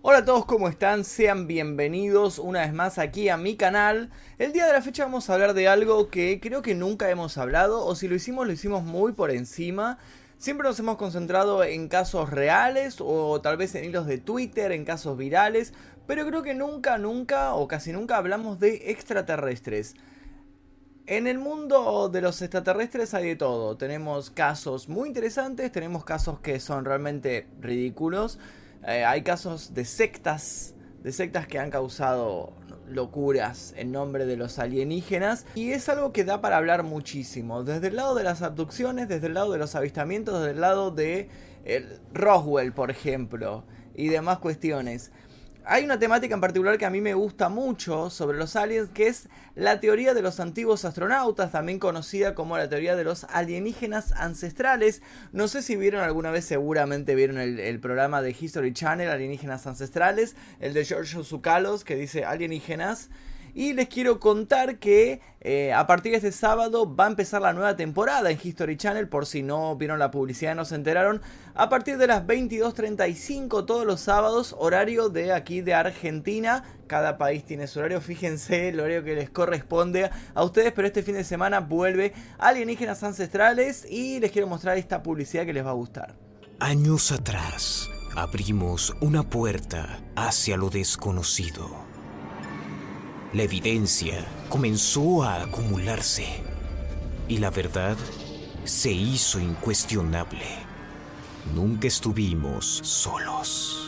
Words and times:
Hola 0.00 0.18
a 0.18 0.24
todos, 0.24 0.44
¿cómo 0.44 0.68
están? 0.68 1.02
Sean 1.02 1.48
bienvenidos 1.48 2.38
una 2.38 2.60
vez 2.60 2.72
más 2.72 2.98
aquí 2.98 3.28
a 3.30 3.36
mi 3.36 3.56
canal. 3.56 4.10
El 4.38 4.52
día 4.52 4.68
de 4.68 4.72
la 4.72 4.80
fecha 4.80 5.02
vamos 5.02 5.28
a 5.28 5.34
hablar 5.34 5.54
de 5.54 5.66
algo 5.66 6.08
que 6.08 6.38
creo 6.40 6.62
que 6.62 6.76
nunca 6.76 7.10
hemos 7.10 7.36
hablado, 7.36 7.84
o 7.84 7.96
si 7.96 8.06
lo 8.06 8.14
hicimos, 8.14 8.46
lo 8.46 8.52
hicimos 8.52 8.84
muy 8.84 9.12
por 9.12 9.32
encima. 9.32 9.98
Siempre 10.38 10.68
nos 10.68 10.78
hemos 10.78 10.98
concentrado 10.98 11.64
en 11.64 11.88
casos 11.88 12.30
reales 12.30 12.98
o 13.00 13.40
tal 13.40 13.56
vez 13.56 13.74
en 13.74 13.86
hilos 13.86 14.06
de 14.06 14.18
Twitter, 14.18 14.70
en 14.70 14.84
casos 14.84 15.18
virales, 15.18 15.74
pero 16.06 16.24
creo 16.24 16.44
que 16.44 16.54
nunca, 16.54 16.96
nunca 16.96 17.54
o 17.54 17.66
casi 17.66 17.90
nunca 17.90 18.18
hablamos 18.18 18.60
de 18.60 18.92
extraterrestres. 18.92 19.96
En 21.06 21.26
el 21.26 21.40
mundo 21.40 22.08
de 22.08 22.20
los 22.20 22.40
extraterrestres 22.40 23.14
hay 23.14 23.26
de 23.30 23.36
todo. 23.36 23.76
Tenemos 23.76 24.30
casos 24.30 24.88
muy 24.88 25.08
interesantes, 25.08 25.72
tenemos 25.72 26.04
casos 26.04 26.38
que 26.38 26.60
son 26.60 26.84
realmente 26.84 27.48
ridículos. 27.60 28.38
Eh, 28.86 29.04
hay 29.04 29.22
casos 29.22 29.74
de 29.74 29.84
sectas, 29.84 30.74
de 31.02 31.12
sectas 31.12 31.46
que 31.46 31.58
han 31.58 31.70
causado 31.70 32.52
locuras 32.88 33.74
en 33.76 33.92
nombre 33.92 34.24
de 34.24 34.36
los 34.36 34.58
alienígenas 34.58 35.46
y 35.54 35.72
es 35.72 35.88
algo 35.88 36.12
que 36.12 36.24
da 36.24 36.40
para 36.40 36.56
hablar 36.56 36.84
muchísimo 36.84 37.62
desde 37.62 37.88
el 37.88 37.96
lado 37.96 38.14
de 38.14 38.24
las 38.24 38.40
abducciones 38.40 39.08
desde 39.08 39.26
el 39.26 39.34
lado 39.34 39.52
de 39.52 39.58
los 39.58 39.74
avistamientos 39.74 40.40
desde 40.40 40.52
el 40.52 40.62
lado 40.62 40.90
de 40.90 41.28
Roswell 42.14 42.72
por 42.72 42.90
ejemplo 42.90 43.64
y 43.94 44.08
demás 44.08 44.38
cuestiones 44.38 45.12
hay 45.70 45.84
una 45.84 45.98
temática 45.98 46.34
en 46.34 46.40
particular 46.40 46.78
que 46.78 46.86
a 46.86 46.90
mí 46.90 47.02
me 47.02 47.12
gusta 47.12 47.50
mucho 47.50 48.08
sobre 48.08 48.38
los 48.38 48.56
aliens, 48.56 48.88
que 48.88 49.06
es 49.06 49.28
la 49.54 49.80
teoría 49.80 50.14
de 50.14 50.22
los 50.22 50.40
antiguos 50.40 50.86
astronautas, 50.86 51.52
también 51.52 51.78
conocida 51.78 52.34
como 52.34 52.56
la 52.56 52.70
teoría 52.70 52.96
de 52.96 53.04
los 53.04 53.24
alienígenas 53.24 54.12
ancestrales. 54.12 55.02
No 55.32 55.46
sé 55.46 55.60
si 55.60 55.76
vieron 55.76 56.02
alguna 56.02 56.30
vez, 56.30 56.46
seguramente 56.46 57.14
vieron 57.14 57.36
el, 57.36 57.80
programa 57.80 58.22
de 58.22 58.34
History 58.38 58.72
Channel, 58.72 59.10
Alienígenas 59.10 59.66
Ancestrales, 59.66 60.36
el 60.58 60.72
de 60.72 60.86
George 60.86 61.22
Zucalos, 61.22 61.84
que 61.84 61.96
dice 61.96 62.24
alienígenas. 62.24 63.10
Y 63.54 63.72
les 63.72 63.88
quiero 63.88 64.20
contar 64.20 64.78
que 64.78 65.20
eh, 65.40 65.72
a 65.72 65.86
partir 65.86 66.12
de 66.12 66.16
este 66.16 66.32
sábado 66.32 66.94
va 66.94 67.04
a 67.04 67.08
empezar 67.08 67.40
la 67.40 67.52
nueva 67.52 67.76
temporada 67.76 68.30
en 68.30 68.38
History 68.42 68.76
Channel, 68.76 69.08
por 69.08 69.26
si 69.26 69.42
no 69.42 69.76
vieron 69.76 69.98
la 69.98 70.10
publicidad 70.10 70.52
y 70.52 70.56
no 70.56 70.64
se 70.64 70.74
enteraron. 70.74 71.22
A 71.54 71.68
partir 71.68 71.96
de 71.98 72.06
las 72.06 72.26
22.35 72.26 73.64
todos 73.66 73.86
los 73.86 74.00
sábados, 74.00 74.54
horario 74.58 75.08
de 75.08 75.32
aquí 75.32 75.60
de 75.60 75.74
Argentina. 75.74 76.64
Cada 76.86 77.18
país 77.18 77.44
tiene 77.44 77.66
su 77.66 77.78
horario, 77.78 78.00
fíjense 78.00 78.68
el 78.68 78.80
horario 78.80 79.04
que 79.04 79.14
les 79.14 79.30
corresponde 79.30 80.10
a 80.34 80.44
ustedes, 80.44 80.72
pero 80.72 80.86
este 80.86 81.02
fin 81.02 81.14
de 81.14 81.24
semana 81.24 81.60
vuelve 81.60 82.12
Alienígenas 82.38 83.02
Ancestrales 83.02 83.86
y 83.88 84.20
les 84.20 84.32
quiero 84.32 84.46
mostrar 84.46 84.78
esta 84.78 85.02
publicidad 85.02 85.44
que 85.44 85.52
les 85.52 85.64
va 85.64 85.70
a 85.70 85.74
gustar. 85.74 86.14
Años 86.60 87.12
atrás, 87.12 87.88
abrimos 88.16 88.96
una 89.00 89.22
puerta 89.22 90.00
hacia 90.16 90.56
lo 90.56 90.70
desconocido 90.70 91.87
la 93.32 93.42
evidencia 93.42 94.24
comenzó 94.48 95.22
a 95.22 95.42
acumularse 95.42 96.26
y 97.28 97.38
la 97.38 97.50
verdad 97.50 97.96
se 98.64 98.90
hizo 98.90 99.38
incuestionable. 99.38 100.46
Nunca 101.54 101.88
estuvimos 101.88 102.64
solos. 102.82 103.87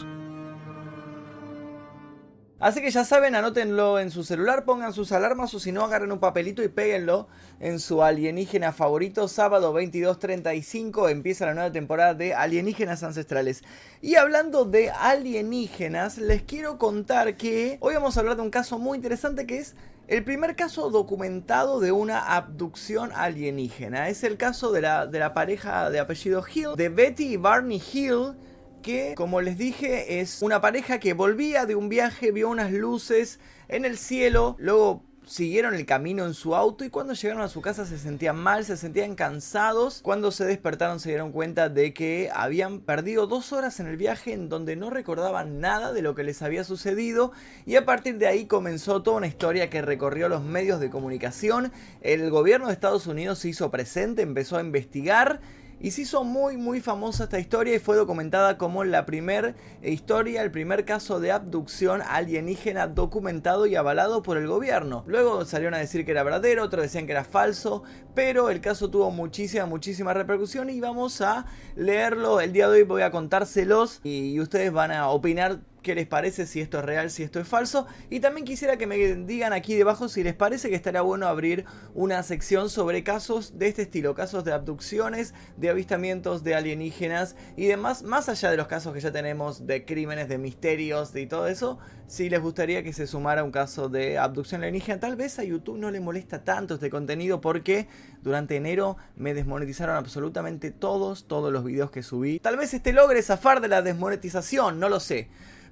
Así 2.60 2.82
que 2.82 2.90
ya 2.90 3.06
saben, 3.06 3.34
anótenlo 3.34 3.98
en 3.98 4.10
su 4.10 4.22
celular, 4.22 4.66
pongan 4.66 4.92
sus 4.92 5.12
alarmas 5.12 5.54
o 5.54 5.58
si 5.58 5.72
no, 5.72 5.82
agarren 5.82 6.12
un 6.12 6.20
papelito 6.20 6.62
y 6.62 6.68
péguenlo 6.68 7.26
en 7.58 7.80
su 7.80 8.02
alienígena 8.02 8.72
favorito. 8.72 9.28
Sábado 9.28 9.72
22.35 9.72 11.10
empieza 11.10 11.46
la 11.46 11.54
nueva 11.54 11.72
temporada 11.72 12.12
de 12.12 12.34
Alienígenas 12.34 13.02
Ancestrales. 13.02 13.64
Y 14.02 14.16
hablando 14.16 14.66
de 14.66 14.90
alienígenas, 14.90 16.18
les 16.18 16.42
quiero 16.42 16.76
contar 16.76 17.38
que 17.38 17.78
hoy 17.80 17.94
vamos 17.94 18.18
a 18.18 18.20
hablar 18.20 18.36
de 18.36 18.42
un 18.42 18.50
caso 18.50 18.78
muy 18.78 18.96
interesante 18.96 19.46
que 19.46 19.56
es 19.56 19.74
el 20.06 20.22
primer 20.22 20.54
caso 20.54 20.90
documentado 20.90 21.80
de 21.80 21.92
una 21.92 22.36
abducción 22.36 23.10
alienígena. 23.14 24.10
Es 24.10 24.22
el 24.22 24.36
caso 24.36 24.70
de 24.70 24.82
la, 24.82 25.06
de 25.06 25.18
la 25.18 25.32
pareja 25.32 25.88
de 25.88 25.98
apellido 25.98 26.44
Hill, 26.46 26.76
de 26.76 26.90
Betty 26.90 27.32
y 27.32 27.36
Barney 27.38 27.80
Hill 27.90 28.34
que, 28.80 29.14
como 29.14 29.40
les 29.40 29.58
dije, 29.58 30.20
es 30.20 30.42
una 30.42 30.60
pareja 30.60 30.98
que 30.98 31.14
volvía 31.14 31.66
de 31.66 31.74
un 31.74 31.88
viaje, 31.88 32.32
vio 32.32 32.48
unas 32.48 32.72
luces 32.72 33.40
en 33.68 33.84
el 33.84 33.98
cielo, 33.98 34.56
luego 34.58 35.02
siguieron 35.30 35.74
el 35.74 35.86
camino 35.86 36.26
en 36.26 36.34
su 36.34 36.56
auto 36.56 36.84
y 36.84 36.90
cuando 36.90 37.14
llegaron 37.14 37.42
a 37.42 37.48
su 37.48 37.60
casa 37.60 37.86
se 37.86 37.98
sentían 37.98 38.36
mal, 38.36 38.64
se 38.64 38.76
sentían 38.76 39.14
cansados. 39.14 40.00
Cuando 40.02 40.32
se 40.32 40.44
despertaron 40.44 40.98
se 40.98 41.10
dieron 41.10 41.30
cuenta 41.30 41.68
de 41.68 41.94
que 41.94 42.30
habían 42.34 42.80
perdido 42.80 43.28
dos 43.28 43.52
horas 43.52 43.78
en 43.78 43.86
el 43.86 43.96
viaje 43.96 44.32
en 44.32 44.48
donde 44.48 44.74
no 44.74 44.90
recordaban 44.90 45.60
nada 45.60 45.92
de 45.92 46.02
lo 46.02 46.16
que 46.16 46.24
les 46.24 46.42
había 46.42 46.64
sucedido 46.64 47.30
y 47.64 47.76
a 47.76 47.84
partir 47.84 48.18
de 48.18 48.26
ahí 48.26 48.46
comenzó 48.46 49.02
toda 49.02 49.18
una 49.18 49.28
historia 49.28 49.70
que 49.70 49.82
recorrió 49.82 50.28
los 50.28 50.42
medios 50.42 50.80
de 50.80 50.90
comunicación. 50.90 51.70
El 52.00 52.28
gobierno 52.30 52.66
de 52.66 52.72
Estados 52.72 53.06
Unidos 53.06 53.38
se 53.38 53.50
hizo 53.50 53.70
presente, 53.70 54.22
empezó 54.22 54.56
a 54.56 54.62
investigar 54.62 55.40
y 55.80 55.92
se 55.92 56.02
hizo 56.02 56.24
muy 56.24 56.56
muy 56.58 56.80
famosa 56.80 57.24
esta 57.24 57.38
historia 57.38 57.74
y 57.74 57.78
fue 57.78 57.96
documentada 57.96 58.58
como 58.58 58.84
la 58.84 59.06
primera 59.06 59.54
historia, 59.82 60.42
el 60.42 60.50
primer 60.50 60.84
caso 60.84 61.20
de 61.20 61.32
abducción 61.32 62.02
alienígena 62.06 62.86
documentado 62.86 63.66
y 63.66 63.74
avalado 63.74 64.22
por 64.22 64.36
el 64.36 64.46
gobierno. 64.46 65.04
Luego 65.06 65.44
salieron 65.44 65.74
a 65.74 65.78
decir 65.78 66.04
que 66.04 66.10
era 66.10 66.22
verdadero, 66.22 66.64
otros 66.64 66.82
decían 66.82 67.06
que 67.06 67.12
era 67.12 67.24
falso, 67.24 67.82
pero 68.14 68.50
el 68.50 68.60
caso 68.60 68.90
tuvo 68.90 69.10
muchísima, 69.10 69.66
muchísima 69.66 70.12
repercusión 70.12 70.68
y 70.68 70.80
vamos 70.80 71.20
a 71.22 71.46
leerlo. 71.76 72.40
El 72.40 72.52
día 72.52 72.68
de 72.68 72.78
hoy 72.78 72.82
voy 72.82 73.02
a 73.02 73.10
contárselos 73.10 74.00
y 74.04 74.38
ustedes 74.38 74.72
van 74.72 74.92
a 74.92 75.08
opinar 75.08 75.60
qué 75.80 75.94
les 75.94 76.06
parece, 76.06 76.46
si 76.46 76.60
esto 76.60 76.78
es 76.78 76.84
real, 76.84 77.10
si 77.10 77.22
esto 77.22 77.40
es 77.40 77.48
falso. 77.48 77.86
Y 78.08 78.20
también 78.20 78.44
quisiera 78.44 78.76
que 78.76 78.86
me 78.86 78.96
digan 78.96 79.52
aquí 79.52 79.74
debajo 79.74 80.08
si 80.08 80.22
les 80.22 80.34
parece 80.34 80.68
que 80.68 80.76
estaría 80.76 81.00
bueno 81.00 81.26
abrir 81.26 81.64
una 81.94 82.22
sección 82.22 82.70
sobre 82.70 83.02
casos 83.02 83.58
de 83.58 83.68
este 83.68 83.82
estilo, 83.82 84.14
casos 84.14 84.44
de 84.44 84.52
abducciones, 84.52 85.34
de 85.56 85.70
avistamientos 85.70 86.44
de 86.44 86.54
alienígenas 86.54 87.36
y 87.56 87.66
demás, 87.66 88.02
más 88.02 88.28
allá 88.28 88.50
de 88.50 88.56
los 88.56 88.66
casos 88.66 88.94
que 88.94 89.00
ya 89.00 89.12
tenemos 89.12 89.66
de 89.66 89.84
crímenes, 89.84 90.28
de 90.28 90.38
misterios 90.38 91.14
y 91.14 91.26
todo 91.26 91.46
eso, 91.46 91.78
si 92.06 92.28
les 92.28 92.40
gustaría 92.40 92.82
que 92.82 92.92
se 92.92 93.06
sumara 93.06 93.44
un 93.44 93.52
caso 93.52 93.88
de 93.88 94.18
abducción 94.18 94.62
alienígena. 94.62 95.00
Tal 95.00 95.16
vez 95.16 95.38
a 95.38 95.44
YouTube 95.44 95.78
no 95.78 95.90
le 95.90 96.00
molesta 96.00 96.44
tanto 96.44 96.74
este 96.74 96.90
contenido 96.90 97.40
porque 97.40 97.88
durante 98.22 98.56
enero 98.56 98.96
me 99.16 99.34
desmonetizaron 99.34 99.96
absolutamente 99.96 100.70
todos, 100.70 101.26
todos 101.26 101.52
los 101.52 101.64
videos 101.64 101.90
que 101.90 102.02
subí. 102.02 102.40
Tal 102.40 102.56
vez 102.56 102.74
este 102.74 102.92
logre 102.92 103.22
zafar 103.22 103.60
de 103.60 103.68
la 103.68 103.82
desmonetización, 103.82 104.80
no 104.80 104.88
lo 104.88 105.00
sé. 105.00 105.28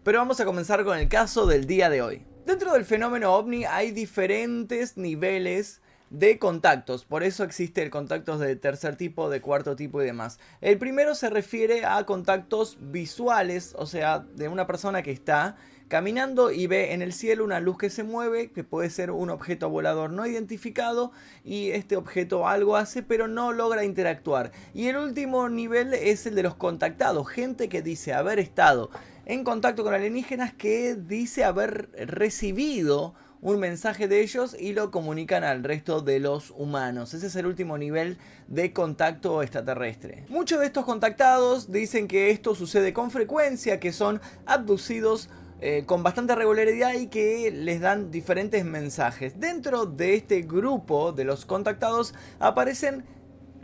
Pero 0.08 0.20
vamos 0.20 0.40
a 0.40 0.46
comenzar 0.46 0.86
con 0.86 0.96
el 0.96 1.06
caso 1.06 1.44
del 1.44 1.66
día 1.66 1.90
de 1.90 2.00
hoy. 2.00 2.22
Dentro 2.46 2.72
del 2.72 2.86
fenómeno 2.86 3.34
ovni 3.34 3.66
hay 3.66 3.90
diferentes 3.90 4.96
niveles 4.96 5.82
de 6.08 6.38
contactos, 6.38 7.04
por 7.04 7.22
eso 7.22 7.44
existe 7.44 7.82
el 7.82 7.90
contactos 7.90 8.40
de 8.40 8.56
tercer 8.56 8.96
tipo, 8.96 9.28
de 9.28 9.42
cuarto 9.42 9.76
tipo 9.76 10.00
y 10.00 10.06
demás. 10.06 10.38
El 10.62 10.78
primero 10.78 11.14
se 11.14 11.28
refiere 11.28 11.84
a 11.84 12.02
contactos 12.06 12.78
visuales, 12.80 13.74
o 13.76 13.84
sea, 13.84 14.20
de 14.20 14.48
una 14.48 14.66
persona 14.66 15.02
que 15.02 15.10
está 15.10 15.56
caminando 15.88 16.50
y 16.50 16.66
ve 16.66 16.92
en 16.92 17.02
el 17.02 17.12
cielo 17.12 17.44
una 17.44 17.60
luz 17.60 17.78
que 17.78 17.90
se 17.90 18.02
mueve, 18.02 18.50
que 18.50 18.64
puede 18.64 18.90
ser 18.90 19.10
un 19.10 19.30
objeto 19.30 19.68
volador 19.68 20.10
no 20.10 20.26
identificado 20.26 21.12
y 21.44 21.70
este 21.70 21.96
objeto 21.96 22.46
algo 22.46 22.76
hace 22.76 23.02
pero 23.02 23.26
no 23.26 23.52
logra 23.52 23.84
interactuar. 23.84 24.52
Y 24.74 24.86
el 24.86 24.96
último 24.96 25.48
nivel 25.48 25.92
es 25.92 26.26
el 26.26 26.34
de 26.34 26.44
los 26.44 26.54
contactados, 26.54 27.28
gente 27.28 27.68
que 27.68 27.82
dice 27.82 28.12
haber 28.12 28.38
estado 28.38 28.90
en 29.28 29.44
contacto 29.44 29.84
con 29.84 29.92
alienígenas 29.92 30.54
que 30.54 30.94
dice 30.96 31.44
haber 31.44 31.90
recibido 32.06 33.14
un 33.42 33.60
mensaje 33.60 34.08
de 34.08 34.22
ellos 34.22 34.56
y 34.58 34.72
lo 34.72 34.90
comunican 34.90 35.44
al 35.44 35.62
resto 35.62 36.00
de 36.00 36.18
los 36.18 36.50
humanos. 36.56 37.12
Ese 37.12 37.26
es 37.26 37.36
el 37.36 37.44
último 37.46 37.76
nivel 37.76 38.16
de 38.48 38.72
contacto 38.72 39.42
extraterrestre. 39.42 40.24
Muchos 40.30 40.60
de 40.60 40.66
estos 40.66 40.86
contactados 40.86 41.70
dicen 41.70 42.08
que 42.08 42.30
esto 42.30 42.54
sucede 42.54 42.94
con 42.94 43.10
frecuencia, 43.10 43.78
que 43.78 43.92
son 43.92 44.20
abducidos 44.46 45.28
eh, 45.60 45.84
con 45.86 46.02
bastante 46.02 46.34
regularidad 46.34 46.94
y 46.94 47.08
que 47.08 47.50
les 47.50 47.80
dan 47.80 48.10
diferentes 48.10 48.64
mensajes. 48.64 49.38
Dentro 49.38 49.84
de 49.84 50.14
este 50.14 50.40
grupo 50.40 51.12
de 51.12 51.24
los 51.24 51.44
contactados 51.44 52.14
aparecen 52.38 53.04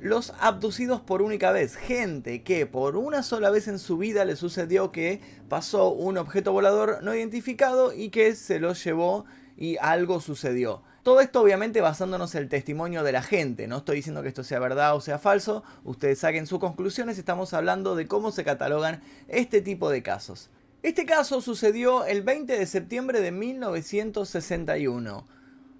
los 0.04 0.32
abducidos 0.38 1.00
por 1.00 1.22
única 1.22 1.50
vez. 1.50 1.76
Gente 1.76 2.42
que 2.42 2.66
por 2.66 2.98
una 2.98 3.22
sola 3.22 3.48
vez 3.48 3.68
en 3.68 3.78
su 3.78 3.96
vida 3.96 4.26
le 4.26 4.36
sucedió 4.36 4.92
que 4.92 5.22
pasó 5.48 5.88
un 5.92 6.18
objeto 6.18 6.52
volador 6.52 6.98
no 7.02 7.14
identificado 7.14 7.94
y 7.94 8.10
que 8.10 8.34
se 8.34 8.60
lo 8.60 8.74
llevó 8.74 9.24
y 9.56 9.78
algo 9.78 10.20
sucedió. 10.20 10.82
Todo 11.02 11.20
esto 11.20 11.40
obviamente 11.40 11.80
basándonos 11.80 12.34
en 12.34 12.42
el 12.42 12.50
testimonio 12.50 13.02
de 13.02 13.12
la 13.12 13.22
gente, 13.22 13.66
no 13.66 13.78
estoy 13.78 13.96
diciendo 13.96 14.20
que 14.20 14.28
esto 14.28 14.44
sea 14.44 14.58
verdad 14.58 14.94
o 14.94 15.00
sea 15.00 15.18
falso, 15.18 15.64
ustedes 15.84 16.18
saquen 16.18 16.46
sus 16.46 16.58
conclusiones, 16.58 17.16
estamos 17.16 17.54
hablando 17.54 17.96
de 17.96 18.06
cómo 18.06 18.30
se 18.30 18.44
catalogan 18.44 19.00
este 19.28 19.62
tipo 19.62 19.88
de 19.88 20.02
casos. 20.02 20.50
Este 20.82 21.06
caso 21.06 21.40
sucedió 21.40 22.04
el 22.04 22.20
20 22.20 22.58
de 22.58 22.66
septiembre 22.66 23.22
de 23.22 23.32
1961. 23.32 25.24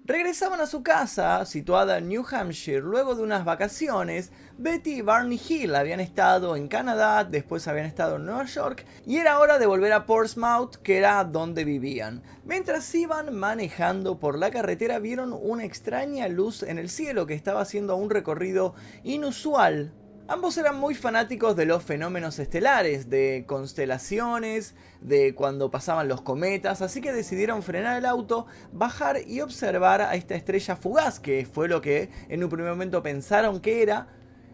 Regresaban 0.07 0.61
a 0.61 0.67
su 0.67 0.83
casa, 0.83 1.43
situada 1.45 1.97
en 1.97 2.09
New 2.09 2.23
Hampshire, 2.29 2.79
luego 2.79 3.15
de 3.15 3.23
unas 3.23 3.43
vacaciones. 3.43 4.31
Betty 4.55 4.97
y 4.97 5.01
Barney 5.01 5.41
Hill 5.49 5.73
habían 5.73 5.99
estado 5.99 6.55
en 6.55 6.67
Canadá, 6.67 7.23
después 7.23 7.67
habían 7.67 7.87
estado 7.87 8.17
en 8.17 8.25
Nueva 8.27 8.45
York, 8.45 8.85
y 9.07 9.17
era 9.17 9.39
hora 9.39 9.57
de 9.57 9.65
volver 9.65 9.93
a 9.93 10.05
Portsmouth, 10.05 10.75
que 10.75 10.99
era 10.99 11.23
donde 11.23 11.65
vivían. 11.65 12.21
Mientras 12.43 12.93
iban 12.93 13.35
manejando 13.35 14.19
por 14.19 14.37
la 14.37 14.51
carretera, 14.51 14.99
vieron 14.99 15.33
una 15.33 15.65
extraña 15.65 16.27
luz 16.27 16.61
en 16.61 16.77
el 16.77 16.91
cielo 16.91 17.25
que 17.25 17.33
estaba 17.33 17.61
haciendo 17.61 17.95
un 17.95 18.11
recorrido 18.11 18.75
inusual 19.03 19.91
Ambos 20.27 20.57
eran 20.57 20.79
muy 20.79 20.95
fanáticos 20.95 21.55
de 21.55 21.67
los 21.67 21.83
fenómenos 21.83 22.39
estelares, 22.39 23.11
de 23.11 23.43
constelaciones, 23.45 24.73
de 24.99 25.35
cuando 25.35 25.69
pasaban 25.69 26.07
los 26.07 26.21
cometas, 26.21 26.81
así 26.81 26.99
que 26.99 27.13
decidieron 27.13 27.61
frenar 27.61 27.99
el 27.99 28.07
auto, 28.07 28.47
bajar 28.71 29.19
y 29.27 29.41
observar 29.41 30.01
a 30.01 30.15
esta 30.15 30.33
estrella 30.33 30.75
fugaz, 30.75 31.19
que 31.19 31.45
fue 31.45 31.67
lo 31.67 31.79
que 31.79 32.09
en 32.27 32.43
un 32.43 32.49
primer 32.49 32.71
momento 32.71 33.03
pensaron 33.03 33.59
que 33.59 33.83
era. 33.83 34.07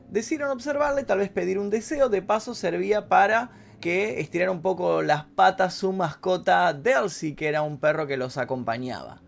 Decidieron 0.09 0.51
observarla 0.51 0.99
y 0.99 1.05
tal 1.05 1.19
vez 1.19 1.29
pedir 1.29 1.57
un 1.57 1.69
deseo, 1.69 2.09
de 2.09 2.21
paso 2.21 2.53
servía 2.53 3.07
para 3.07 3.51
que 3.79 4.19
estirara 4.19 4.51
un 4.51 4.61
poco 4.61 5.01
las 5.01 5.23
patas 5.23 5.73
su 5.73 5.93
mascota 5.93 6.73
Delcy, 6.73 7.33
que 7.33 7.47
era 7.47 7.61
un 7.61 7.79
perro 7.79 8.07
que 8.07 8.17
los 8.17 8.37
acompañaba. 8.37 9.21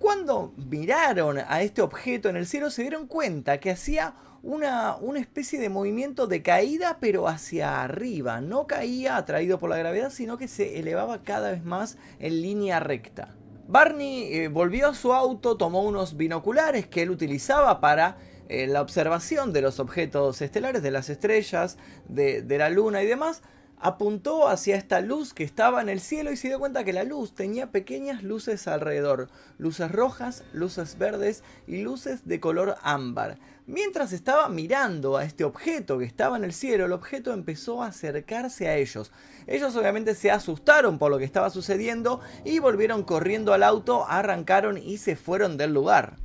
Cuando 0.00 0.54
miraron 0.56 1.36
a 1.46 1.60
este 1.60 1.82
objeto 1.82 2.30
en 2.30 2.36
el 2.36 2.46
cielo 2.46 2.70
se 2.70 2.80
dieron 2.80 3.06
cuenta 3.06 3.60
que 3.60 3.70
hacía 3.70 4.14
una, 4.42 4.96
una 4.96 5.20
especie 5.20 5.60
de 5.60 5.68
movimiento 5.68 6.26
de 6.26 6.40
caída 6.40 6.96
pero 7.02 7.28
hacia 7.28 7.82
arriba. 7.82 8.40
No 8.40 8.66
caía 8.66 9.18
atraído 9.18 9.58
por 9.58 9.68
la 9.68 9.76
gravedad, 9.76 10.10
sino 10.10 10.38
que 10.38 10.48
se 10.48 10.78
elevaba 10.78 11.22
cada 11.22 11.50
vez 11.50 11.62
más 11.64 11.98
en 12.18 12.40
línea 12.40 12.80
recta. 12.80 13.36
Barney 13.68 14.22
eh, 14.32 14.48
volvió 14.48 14.88
a 14.88 14.94
su 14.94 15.12
auto, 15.12 15.58
tomó 15.58 15.82
unos 15.82 16.16
binoculares 16.16 16.86
que 16.86 17.02
él 17.02 17.10
utilizaba 17.10 17.82
para 17.82 18.16
eh, 18.48 18.66
la 18.66 18.80
observación 18.80 19.52
de 19.52 19.60
los 19.60 19.80
objetos 19.80 20.40
estelares, 20.40 20.82
de 20.82 20.92
las 20.92 21.10
estrellas, 21.10 21.76
de, 22.08 22.40
de 22.40 22.56
la 22.56 22.70
luna 22.70 23.02
y 23.02 23.06
demás, 23.06 23.42
apuntó 23.80 24.48
hacia 24.48 24.76
esta 24.76 25.00
luz 25.00 25.32
que 25.32 25.42
estaba 25.42 25.80
en 25.80 25.88
el 25.88 26.00
cielo 26.00 26.30
y 26.30 26.36
se 26.36 26.48
dio 26.48 26.58
cuenta 26.58 26.84
que 26.84 26.92
la 26.92 27.04
luz 27.04 27.34
tenía 27.34 27.70
pequeñas 27.70 28.22
luces 28.22 28.68
alrededor, 28.68 29.28
luces 29.58 29.90
rojas, 29.90 30.44
luces 30.52 30.98
verdes 30.98 31.42
y 31.66 31.82
luces 31.82 32.26
de 32.26 32.40
color 32.40 32.76
ámbar. 32.82 33.38
Mientras 33.66 34.12
estaba 34.12 34.48
mirando 34.48 35.16
a 35.16 35.24
este 35.24 35.44
objeto 35.44 35.98
que 35.98 36.04
estaba 36.04 36.36
en 36.36 36.44
el 36.44 36.52
cielo, 36.52 36.86
el 36.86 36.92
objeto 36.92 37.32
empezó 37.32 37.82
a 37.82 37.86
acercarse 37.86 38.68
a 38.68 38.76
ellos. 38.76 39.12
Ellos 39.46 39.74
obviamente 39.76 40.14
se 40.14 40.30
asustaron 40.30 40.98
por 40.98 41.10
lo 41.10 41.18
que 41.18 41.24
estaba 41.24 41.50
sucediendo 41.50 42.20
y 42.44 42.58
volvieron 42.58 43.04
corriendo 43.04 43.54
al 43.54 43.62
auto, 43.62 44.06
arrancaron 44.08 44.76
y 44.76 44.98
se 44.98 45.16
fueron 45.16 45.56
del 45.56 45.72
lugar. 45.72 46.16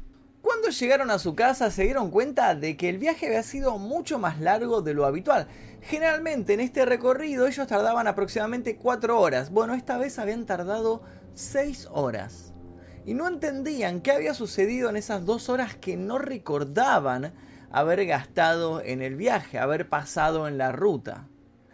Cuando 0.55 0.69
llegaron 0.69 1.11
a 1.11 1.19
su 1.19 1.35
casa 1.35 1.69
se 1.69 1.83
dieron 1.83 2.09
cuenta 2.09 2.55
de 2.55 2.77
que 2.77 2.87
el 2.87 2.97
viaje 2.97 3.25
había 3.25 3.43
sido 3.43 3.77
mucho 3.77 4.19
más 4.19 4.39
largo 4.39 4.81
de 4.81 4.93
lo 4.93 5.05
habitual. 5.05 5.47
Generalmente 5.81 6.53
en 6.53 6.61
este 6.61 6.85
recorrido 6.85 7.45
ellos 7.45 7.67
tardaban 7.67 8.07
aproximadamente 8.07 8.77
4 8.77 9.19
horas. 9.19 9.51
Bueno, 9.51 9.73
esta 9.73 9.97
vez 9.97 10.17
habían 10.17 10.45
tardado 10.45 11.01
6 11.33 11.89
horas. 11.91 12.53
Y 13.05 13.15
no 13.15 13.27
entendían 13.27 13.99
qué 13.99 14.13
había 14.13 14.33
sucedido 14.33 14.89
en 14.89 14.95
esas 14.95 15.25
2 15.25 15.49
horas 15.49 15.75
que 15.75 15.97
no 15.97 16.19
recordaban 16.19 17.33
haber 17.69 18.05
gastado 18.05 18.81
en 18.81 19.01
el 19.01 19.17
viaje, 19.17 19.59
haber 19.59 19.89
pasado 19.89 20.47
en 20.47 20.57
la 20.57 20.71
ruta. 20.71 21.27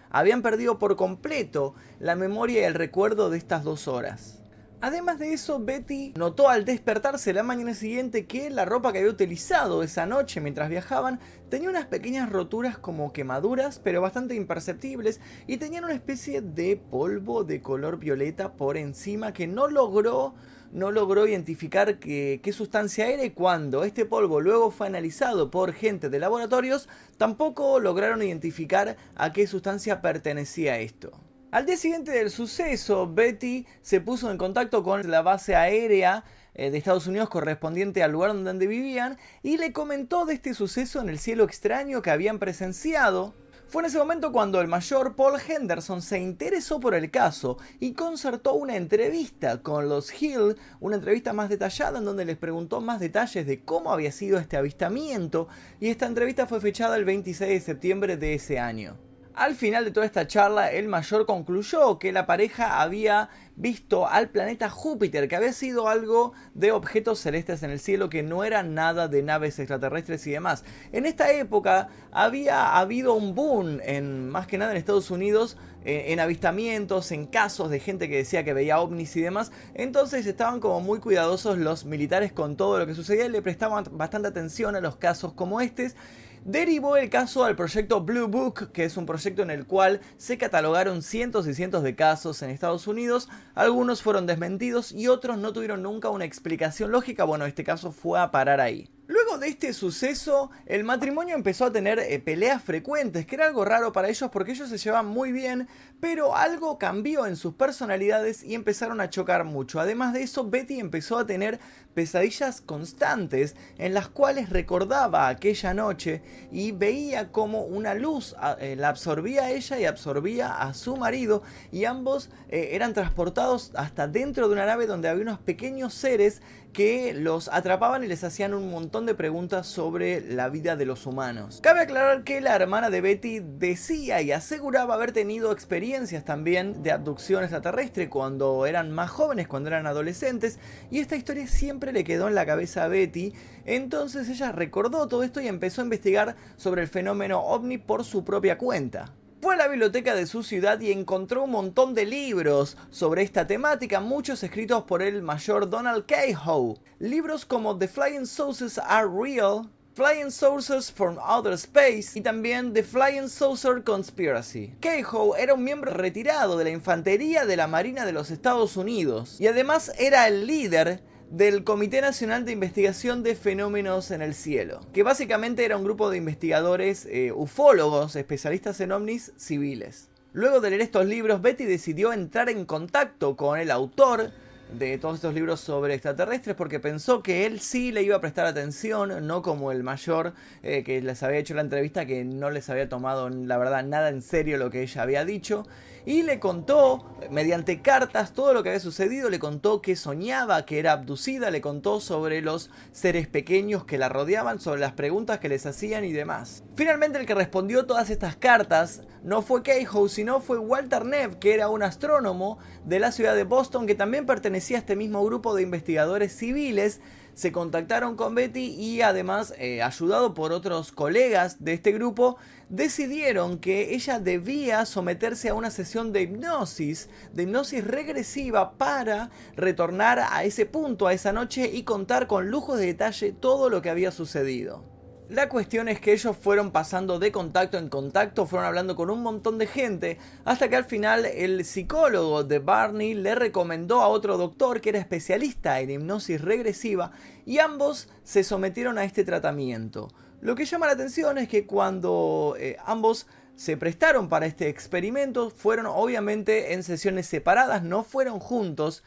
Habían 0.09 0.41
perdido 0.41 0.79
por 0.79 0.95
completo 0.95 1.75
la 1.99 2.15
memoria 2.15 2.61
y 2.61 2.63
el 2.63 2.73
recuerdo 2.73 3.29
de 3.29 3.37
estas 3.37 3.63
2 3.63 3.87
horas. 3.87 4.40
Además 4.83 5.19
de 5.19 5.33
eso, 5.33 5.59
Betty 5.59 6.11
notó 6.17 6.49
al 6.49 6.65
despertarse 6.65 7.33
la 7.33 7.43
mañana 7.43 7.75
siguiente 7.75 8.25
que 8.25 8.49
la 8.49 8.65
ropa 8.65 8.91
que 8.91 8.97
había 8.97 9.11
utilizado 9.11 9.83
esa 9.83 10.07
noche 10.07 10.41
mientras 10.41 10.69
viajaban 10.69 11.19
tenía 11.49 11.69
unas 11.69 11.85
pequeñas 11.85 12.31
roturas 12.31 12.79
como 12.79 13.13
quemaduras, 13.13 13.77
pero 13.77 14.01
bastante 14.01 14.33
imperceptibles, 14.33 15.21
y 15.45 15.57
tenían 15.57 15.83
una 15.83 15.93
especie 15.93 16.41
de 16.41 16.77
polvo 16.77 17.43
de 17.43 17.61
color 17.61 17.99
violeta 17.99 18.53
por 18.53 18.75
encima 18.75 19.33
que 19.33 19.45
no 19.45 19.67
logró 19.67 20.33
no 20.71 20.89
logró 20.89 21.27
identificar 21.27 21.99
qué 21.99 22.53
sustancia 22.53 23.07
era 23.09 23.25
y 23.25 23.31
cuando 23.31 23.83
este 23.83 24.05
polvo 24.05 24.39
luego 24.39 24.71
fue 24.71 24.87
analizado 24.87 25.51
por 25.51 25.73
gente 25.73 26.09
de 26.09 26.17
laboratorios, 26.17 26.87
tampoco 27.17 27.79
lograron 27.81 28.23
identificar 28.23 28.95
a 29.15 29.33
qué 29.33 29.47
sustancia 29.47 30.01
pertenecía 30.01 30.79
esto. 30.79 31.11
Al 31.51 31.65
día 31.65 31.75
siguiente 31.75 32.11
del 32.11 32.29
suceso, 32.29 33.13
Betty 33.13 33.67
se 33.81 33.99
puso 33.99 34.31
en 34.31 34.37
contacto 34.37 34.83
con 34.83 35.11
la 35.11 35.21
base 35.21 35.53
aérea 35.53 36.23
eh, 36.53 36.71
de 36.71 36.77
Estados 36.77 37.07
Unidos 37.07 37.27
correspondiente 37.27 38.01
al 38.03 38.13
lugar 38.13 38.31
donde 38.41 38.67
vivían 38.67 39.17
y 39.43 39.57
le 39.57 39.73
comentó 39.73 40.23
de 40.23 40.35
este 40.35 40.53
suceso 40.53 41.01
en 41.01 41.09
el 41.09 41.19
cielo 41.19 41.43
extraño 41.43 42.01
que 42.01 42.09
habían 42.09 42.39
presenciado. 42.39 43.33
Fue 43.67 43.81
en 43.81 43.87
ese 43.87 43.97
momento 43.97 44.31
cuando 44.31 44.61
el 44.61 44.69
mayor 44.69 45.17
Paul 45.17 45.41
Henderson 45.45 46.01
se 46.01 46.19
interesó 46.19 46.79
por 46.79 46.95
el 46.95 47.11
caso 47.11 47.57
y 47.81 47.95
concertó 47.95 48.53
una 48.53 48.77
entrevista 48.77 49.61
con 49.61 49.89
los 49.89 50.21
Hill, 50.21 50.55
una 50.79 50.95
entrevista 50.95 51.33
más 51.33 51.49
detallada 51.49 51.99
en 51.99 52.05
donde 52.05 52.23
les 52.23 52.37
preguntó 52.37 52.79
más 52.79 53.01
detalles 53.01 53.45
de 53.45 53.59
cómo 53.65 53.91
había 53.91 54.13
sido 54.13 54.39
este 54.39 54.55
avistamiento 54.55 55.49
y 55.81 55.89
esta 55.89 56.05
entrevista 56.05 56.47
fue 56.47 56.61
fechada 56.61 56.95
el 56.95 57.03
26 57.03 57.49
de 57.49 57.59
septiembre 57.59 58.15
de 58.15 58.35
ese 58.35 58.57
año. 58.57 59.10
Al 59.33 59.55
final 59.55 59.85
de 59.85 59.91
toda 59.91 60.05
esta 60.05 60.27
charla, 60.27 60.71
el 60.71 60.89
mayor 60.89 61.25
concluyó 61.25 61.99
que 61.99 62.11
la 62.11 62.25
pareja 62.25 62.81
había 62.81 63.29
visto 63.55 64.07
al 64.07 64.29
planeta 64.29 64.69
Júpiter, 64.69 65.27
que 65.27 65.35
había 65.35 65.53
sido 65.53 65.87
algo 65.87 66.33
de 66.53 66.71
objetos 66.71 67.19
celestes 67.19 67.63
en 67.63 67.69
el 67.69 67.79
cielo, 67.79 68.09
que 68.09 68.23
no 68.23 68.43
era 68.43 68.61
nada 68.63 69.07
de 69.07 69.23
naves 69.23 69.57
extraterrestres 69.59 70.27
y 70.27 70.31
demás. 70.31 70.65
En 70.91 71.05
esta 71.05 71.31
época 71.31 71.87
había 72.11 72.77
habido 72.77 73.13
un 73.13 73.33
boom, 73.33 73.79
en, 73.83 74.29
más 74.29 74.47
que 74.47 74.57
nada 74.57 74.71
en 74.71 74.77
Estados 74.77 75.11
Unidos, 75.11 75.57
eh, 75.85 76.07
en 76.07 76.19
avistamientos, 76.19 77.11
en 77.11 77.25
casos 77.25 77.69
de 77.69 77.79
gente 77.79 78.09
que 78.09 78.17
decía 78.17 78.43
que 78.43 78.53
veía 78.53 78.79
ovnis 78.79 79.15
y 79.15 79.21
demás. 79.21 79.51
Entonces 79.73 80.25
estaban 80.25 80.59
como 80.59 80.81
muy 80.81 80.99
cuidadosos 80.99 81.57
los 81.57 81.85
militares 81.85 82.33
con 82.33 82.57
todo 82.57 82.79
lo 82.79 82.85
que 82.85 82.95
sucedía 82.95 83.25
y 83.25 83.29
le 83.29 83.41
prestaban 83.41 83.85
bastante 83.91 84.27
atención 84.27 84.75
a 84.75 84.81
los 84.81 84.97
casos 84.97 85.33
como 85.33 85.61
estos 85.61 85.95
derivó 86.43 86.97
el 86.97 87.09
caso 87.09 87.43
al 87.43 87.55
proyecto 87.55 88.01
Blue 88.01 88.27
Book, 88.27 88.71
que 88.71 88.85
es 88.85 88.97
un 88.97 89.05
proyecto 89.05 89.41
en 89.41 89.51
el 89.51 89.65
cual 89.65 90.01
se 90.17 90.37
catalogaron 90.37 91.01
cientos 91.01 91.47
y 91.47 91.53
cientos 91.53 91.83
de 91.83 91.95
casos 91.95 92.41
en 92.41 92.49
Estados 92.49 92.87
Unidos. 92.87 93.29
Algunos 93.55 94.01
fueron 94.01 94.25
desmentidos 94.25 94.91
y 94.91 95.07
otros 95.07 95.37
no 95.37 95.53
tuvieron 95.53 95.83
nunca 95.83 96.09
una 96.09 96.25
explicación 96.25 96.91
lógica. 96.91 97.23
Bueno, 97.23 97.45
este 97.45 97.63
caso 97.63 97.91
fue 97.91 98.19
a 98.19 98.31
parar 98.31 98.59
ahí. 98.59 98.89
Luego 99.11 99.37
de 99.37 99.49
este 99.49 99.73
suceso, 99.73 100.51
el 100.65 100.85
matrimonio 100.85 101.35
empezó 101.35 101.65
a 101.65 101.71
tener 101.73 101.99
eh, 101.99 102.17
peleas 102.19 102.63
frecuentes, 102.63 103.25
que 103.25 103.35
era 103.35 103.45
algo 103.45 103.65
raro 103.65 103.91
para 103.91 104.07
ellos 104.07 104.29
porque 104.31 104.53
ellos 104.53 104.69
se 104.69 104.77
llevaban 104.77 105.07
muy 105.07 105.33
bien, 105.33 105.67
pero 105.99 106.37
algo 106.37 106.77
cambió 106.77 107.25
en 107.25 107.35
sus 107.35 107.55
personalidades 107.55 108.41
y 108.41 108.55
empezaron 108.55 109.01
a 109.01 109.09
chocar 109.09 109.43
mucho. 109.43 109.81
Además 109.81 110.13
de 110.13 110.23
eso, 110.23 110.49
Betty 110.49 110.79
empezó 110.79 111.17
a 111.17 111.25
tener 111.25 111.59
pesadillas 111.93 112.61
constantes 112.61 113.55
en 113.77 113.93
las 113.93 114.07
cuales 114.07 114.49
recordaba 114.49 115.27
aquella 115.27 115.73
noche 115.73 116.21
y 116.51 116.71
veía 116.71 117.31
como 117.31 117.63
una 117.63 117.93
luz 117.93 118.35
eh, 118.59 118.75
la 118.75 118.89
absorbía 118.89 119.43
a 119.43 119.51
ella 119.51 119.79
y 119.79 119.85
absorbía 119.85 120.61
a 120.61 120.73
su 120.73 120.97
marido 120.97 121.43
y 121.71 121.85
ambos 121.85 122.29
eh, 122.49 122.69
eran 122.73 122.93
transportados 122.93 123.71
hasta 123.75 124.07
dentro 124.07 124.47
de 124.47 124.53
una 124.53 124.65
nave 124.65 124.87
donde 124.87 125.09
había 125.09 125.23
unos 125.23 125.39
pequeños 125.39 125.93
seres 125.93 126.41
que 126.71 127.13
los 127.13 127.49
atrapaban 127.49 128.03
y 128.03 128.07
les 128.07 128.23
hacían 128.23 128.53
un 128.53 128.69
montón 128.69 129.05
de 129.05 129.13
preguntas 129.13 129.67
sobre 129.67 130.21
la 130.21 130.49
vida 130.49 130.75
de 130.75 130.85
los 130.85 131.05
humanos. 131.05 131.59
Cabe 131.61 131.81
aclarar 131.81 132.23
que 132.23 132.41
la 132.41 132.55
hermana 132.55 132.89
de 132.89 133.01
Betty 133.01 133.39
decía 133.39 134.21
y 134.21 134.31
aseguraba 134.31 134.95
haber 134.95 135.11
tenido 135.11 135.51
experiencias 135.51 136.23
también 136.23 136.81
de 136.83 136.91
abducción 136.91 137.43
extraterrestre 137.43 138.09
cuando 138.09 138.65
eran 138.65 138.91
más 138.91 139.09
jóvenes, 139.09 139.47
cuando 139.47 139.69
eran 139.69 139.85
adolescentes, 139.85 140.59
y 140.89 140.99
esta 140.99 141.15
historia 141.15 141.47
siempre 141.47 141.80
le 141.91 142.03
quedó 142.03 142.27
en 142.27 142.35
la 142.35 142.45
cabeza 142.45 142.83
a 142.83 142.87
Betty, 142.87 143.33
entonces 143.65 144.29
ella 144.29 144.51
recordó 144.51 145.07
todo 145.07 145.23
esto 145.23 145.41
y 145.41 145.47
empezó 145.47 145.81
a 145.81 145.85
investigar 145.85 146.35
sobre 146.57 146.83
el 146.83 146.87
fenómeno 146.87 147.39
ovni 147.39 147.79
por 147.79 148.05
su 148.05 148.23
propia 148.23 148.59
cuenta. 148.59 149.13
Fue 149.41 149.55
a 149.55 149.57
la 149.57 149.67
biblioteca 149.67 150.13
de 150.13 150.27
su 150.27 150.43
ciudad 150.43 150.79
y 150.81 150.91
encontró 150.91 151.45
un 151.45 151.49
montón 151.49 151.95
de 151.95 152.05
libros 152.05 152.77
sobre 152.91 153.23
esta 153.23 153.47
temática, 153.47 153.99
muchos 153.99 154.43
escritos 154.43 154.83
por 154.83 155.01
el 155.01 155.23
mayor 155.23 155.67
Donald 155.67 156.05
Cahoe. 156.05 156.75
Libros 156.99 157.45
como 157.45 157.75
The 157.75 157.87
Flying 157.87 158.27
Saucers 158.27 158.77
Are 158.77 159.07
Real, 159.11 159.67
Flying 159.95 160.29
Saucers 160.29 160.91
from 160.91 161.17
Outer 161.19 161.53
Space 161.53 162.11
y 162.13 162.21
también 162.21 162.71
The 162.71 162.83
Flying 162.83 163.27
Saucer 163.27 163.83
Conspiracy. 163.83 164.75
Cahoe 164.79 165.37
era 165.37 165.55
un 165.55 165.63
miembro 165.63 165.91
retirado 165.91 166.55
de 166.57 166.65
la 166.65 166.69
infantería 166.69 167.43
de 167.45 167.57
la 167.57 167.65
Marina 167.65 168.05
de 168.05 168.13
los 168.13 168.29
Estados 168.29 168.77
Unidos 168.77 169.41
y 169.41 169.47
además 169.47 169.91
era 169.97 170.27
el 170.27 170.45
líder 170.45 171.01
del 171.31 171.63
Comité 171.63 172.01
Nacional 172.01 172.43
de 172.43 172.51
Investigación 172.51 173.23
de 173.23 173.35
Fenómenos 173.35 174.11
en 174.11 174.21
el 174.21 174.33
Cielo, 174.33 174.81
que 174.91 175.01
básicamente 175.01 175.63
era 175.63 175.77
un 175.77 175.85
grupo 175.85 176.09
de 176.09 176.17
investigadores 176.17 177.07
eh, 177.09 177.31
ufólogos, 177.31 178.17
especialistas 178.17 178.81
en 178.81 178.91
ovnis 178.91 179.31
civiles. 179.37 180.09
Luego 180.33 180.59
de 180.59 180.71
leer 180.71 180.81
estos 180.81 181.05
libros, 181.05 181.41
Betty 181.41 181.63
decidió 181.63 182.11
entrar 182.11 182.49
en 182.49 182.65
contacto 182.65 183.37
con 183.37 183.57
el 183.57 183.71
autor 183.71 184.31
de 184.77 184.97
todos 184.97 185.15
estos 185.15 185.33
libros 185.33 185.61
sobre 185.61 185.93
extraterrestres 185.93 186.55
porque 186.55 186.81
pensó 186.81 187.23
que 187.23 187.45
él 187.45 187.61
sí 187.61 187.93
le 187.93 188.03
iba 188.03 188.17
a 188.17 188.21
prestar 188.21 188.45
atención, 188.45 189.25
no 189.25 189.41
como 189.41 189.71
el 189.71 189.83
mayor 189.83 190.33
eh, 190.63 190.83
que 190.83 191.01
les 191.01 191.23
había 191.23 191.39
hecho 191.39 191.53
la 191.53 191.61
entrevista 191.61 192.05
que 192.05 192.25
no 192.25 192.49
les 192.49 192.69
había 192.69 192.89
tomado 192.89 193.29
la 193.29 193.57
verdad 193.57 193.83
nada 193.85 194.09
en 194.09 194.21
serio 194.21 194.57
lo 194.57 194.69
que 194.69 194.81
ella 194.81 195.01
había 195.01 195.23
dicho 195.23 195.65
y 196.05 196.23
le 196.23 196.39
contó 196.39 197.05
mediante 197.29 197.81
cartas 197.81 198.33
todo 198.33 198.53
lo 198.53 198.63
que 198.63 198.69
había 198.69 198.79
sucedido, 198.79 199.29
le 199.29 199.39
contó 199.39 199.81
que 199.81 199.95
soñaba 199.95 200.65
que 200.65 200.79
era 200.79 200.93
abducida, 200.93 201.51
le 201.51 201.61
contó 201.61 201.99
sobre 201.99 202.41
los 202.41 202.69
seres 202.91 203.27
pequeños 203.27 203.85
que 203.85 203.97
la 203.97 204.09
rodeaban, 204.09 204.59
sobre 204.59 204.81
las 204.81 204.93
preguntas 204.93 205.39
que 205.39 205.49
les 205.49 205.65
hacían 205.65 206.03
y 206.05 206.11
demás. 206.11 206.63
Finalmente 206.75 207.19
el 207.19 207.25
que 207.25 207.35
respondió 207.35 207.85
todas 207.85 208.09
estas 208.09 208.35
cartas 208.35 209.03
no 209.23 209.41
fue 209.41 209.63
Keijo, 209.63 210.09
sino 210.09 210.41
fue 210.41 210.57
Walter 210.57 211.05
Neff, 211.05 211.35
que 211.35 211.53
era 211.53 211.69
un 211.69 211.83
astrónomo 211.83 212.57
de 212.85 212.99
la 212.99 213.11
ciudad 213.11 213.35
de 213.35 213.43
Boston 213.43 213.85
que 213.85 213.95
también 213.95 214.25
pertenecía 214.25 214.77
a 214.77 214.79
este 214.79 214.95
mismo 214.95 215.23
grupo 215.23 215.55
de 215.55 215.63
investigadores 215.63 216.35
civiles 216.35 217.01
se 217.33 217.51
contactaron 217.51 218.15
con 218.15 218.35
Betty 218.35 218.75
y 218.75 219.01
además, 219.01 219.53
eh, 219.57 219.81
ayudado 219.81 220.33
por 220.33 220.51
otros 220.51 220.91
colegas 220.91 221.63
de 221.63 221.73
este 221.73 221.91
grupo, 221.91 222.37
decidieron 222.71 223.59
que 223.59 223.93
ella 223.93 224.17
debía 224.19 224.85
someterse 224.85 225.49
a 225.49 225.53
una 225.53 225.69
sesión 225.69 226.13
de 226.13 226.21
hipnosis, 226.21 227.09
de 227.33 227.43
hipnosis 227.43 227.83
regresiva 227.85 228.77
para 228.77 229.29
retornar 229.57 230.19
a 230.19 230.45
ese 230.45 230.65
punto, 230.65 231.05
a 231.05 231.13
esa 231.13 231.33
noche 231.33 231.69
y 231.71 231.83
contar 231.83 232.27
con 232.27 232.49
lujo 232.49 232.77
de 232.77 232.85
detalle 232.85 233.33
todo 233.33 233.69
lo 233.69 233.81
que 233.81 233.89
había 233.89 234.11
sucedido. 234.11 234.85
La 235.27 235.49
cuestión 235.49 235.89
es 235.89 235.99
que 235.99 236.13
ellos 236.13 236.35
fueron 236.35 236.71
pasando 236.71 237.19
de 237.19 237.31
contacto 237.31 237.77
en 237.77 237.89
contacto, 237.89 238.45
fueron 238.45 238.67
hablando 238.67 238.95
con 238.95 239.09
un 239.09 239.21
montón 239.21 239.57
de 239.57 239.67
gente, 239.67 240.17
hasta 240.45 240.69
que 240.69 240.75
al 240.77 240.85
final 240.85 241.25
el 241.25 241.63
psicólogo 241.65 242.43
de 242.43 242.59
Barney 242.59 243.13
le 243.13 243.35
recomendó 243.35 244.01
a 244.01 244.07
otro 244.07 244.37
doctor 244.37 244.79
que 244.79 244.89
era 244.89 244.99
especialista 244.99 245.79
en 245.81 245.89
hipnosis 245.89 246.39
regresiva 246.39 247.11
y 247.45 247.59
ambos 247.59 248.09
se 248.23 248.43
sometieron 248.43 248.97
a 248.97 249.03
este 249.03 249.23
tratamiento. 249.23 250.09
Lo 250.41 250.55
que 250.55 250.65
llama 250.65 250.87
la 250.87 250.93
atención 250.93 251.37
es 251.37 251.47
que 251.47 251.67
cuando 251.67 252.55
eh, 252.59 252.75
ambos 252.83 253.27
se 253.55 253.77
prestaron 253.77 254.27
para 254.27 254.47
este 254.47 254.69
experimento, 254.69 255.51
fueron 255.51 255.85
obviamente 255.85 256.73
en 256.73 256.81
sesiones 256.83 257.27
separadas, 257.27 257.83
no 257.83 258.03
fueron 258.03 258.39
juntos, 258.39 259.03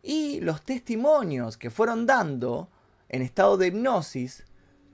y 0.00 0.40
los 0.40 0.62
testimonios 0.62 1.56
que 1.56 1.70
fueron 1.70 2.06
dando 2.06 2.70
en 3.08 3.22
estado 3.22 3.56
de 3.56 3.66
hipnosis 3.66 4.44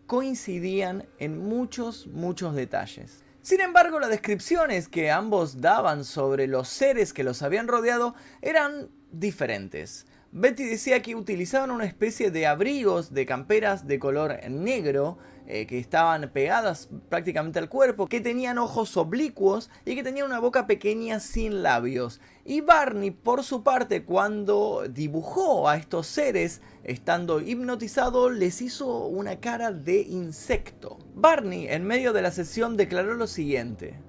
coincidían 0.06 1.06
en 1.18 1.38
muchos, 1.38 2.06
muchos 2.06 2.54
detalles. 2.54 3.22
Sin 3.42 3.60
embargo, 3.60 4.00
las 4.00 4.08
descripciones 4.08 4.88
que 4.88 5.10
ambos 5.10 5.60
daban 5.60 6.04
sobre 6.04 6.46
los 6.46 6.68
seres 6.68 7.12
que 7.12 7.24
los 7.24 7.42
habían 7.42 7.68
rodeado 7.68 8.14
eran 8.40 8.88
diferentes. 9.10 10.06
Betty 10.34 10.64
decía 10.64 11.02
que 11.02 11.14
utilizaban 11.14 11.70
una 11.70 11.84
especie 11.84 12.30
de 12.30 12.46
abrigos 12.46 13.12
de 13.12 13.26
camperas 13.26 13.86
de 13.86 13.98
color 13.98 14.38
negro 14.48 15.18
eh, 15.46 15.66
que 15.66 15.78
estaban 15.78 16.30
pegadas 16.32 16.88
prácticamente 17.10 17.58
al 17.58 17.68
cuerpo, 17.68 18.06
que 18.06 18.22
tenían 18.22 18.56
ojos 18.56 18.96
oblicuos 18.96 19.68
y 19.84 19.94
que 19.94 20.02
tenían 20.02 20.24
una 20.24 20.38
boca 20.38 20.66
pequeña 20.66 21.20
sin 21.20 21.62
labios. 21.62 22.22
Y 22.46 22.62
Barney, 22.62 23.10
por 23.10 23.44
su 23.44 23.62
parte, 23.62 24.04
cuando 24.04 24.84
dibujó 24.88 25.68
a 25.68 25.76
estos 25.76 26.06
seres, 26.06 26.62
estando 26.82 27.42
hipnotizado, 27.42 28.30
les 28.30 28.62
hizo 28.62 29.04
una 29.08 29.38
cara 29.38 29.70
de 29.70 30.00
insecto. 30.00 30.96
Barney, 31.14 31.68
en 31.68 31.84
medio 31.84 32.14
de 32.14 32.22
la 32.22 32.30
sesión, 32.30 32.78
declaró 32.78 33.12
lo 33.12 33.26
siguiente. 33.26 34.00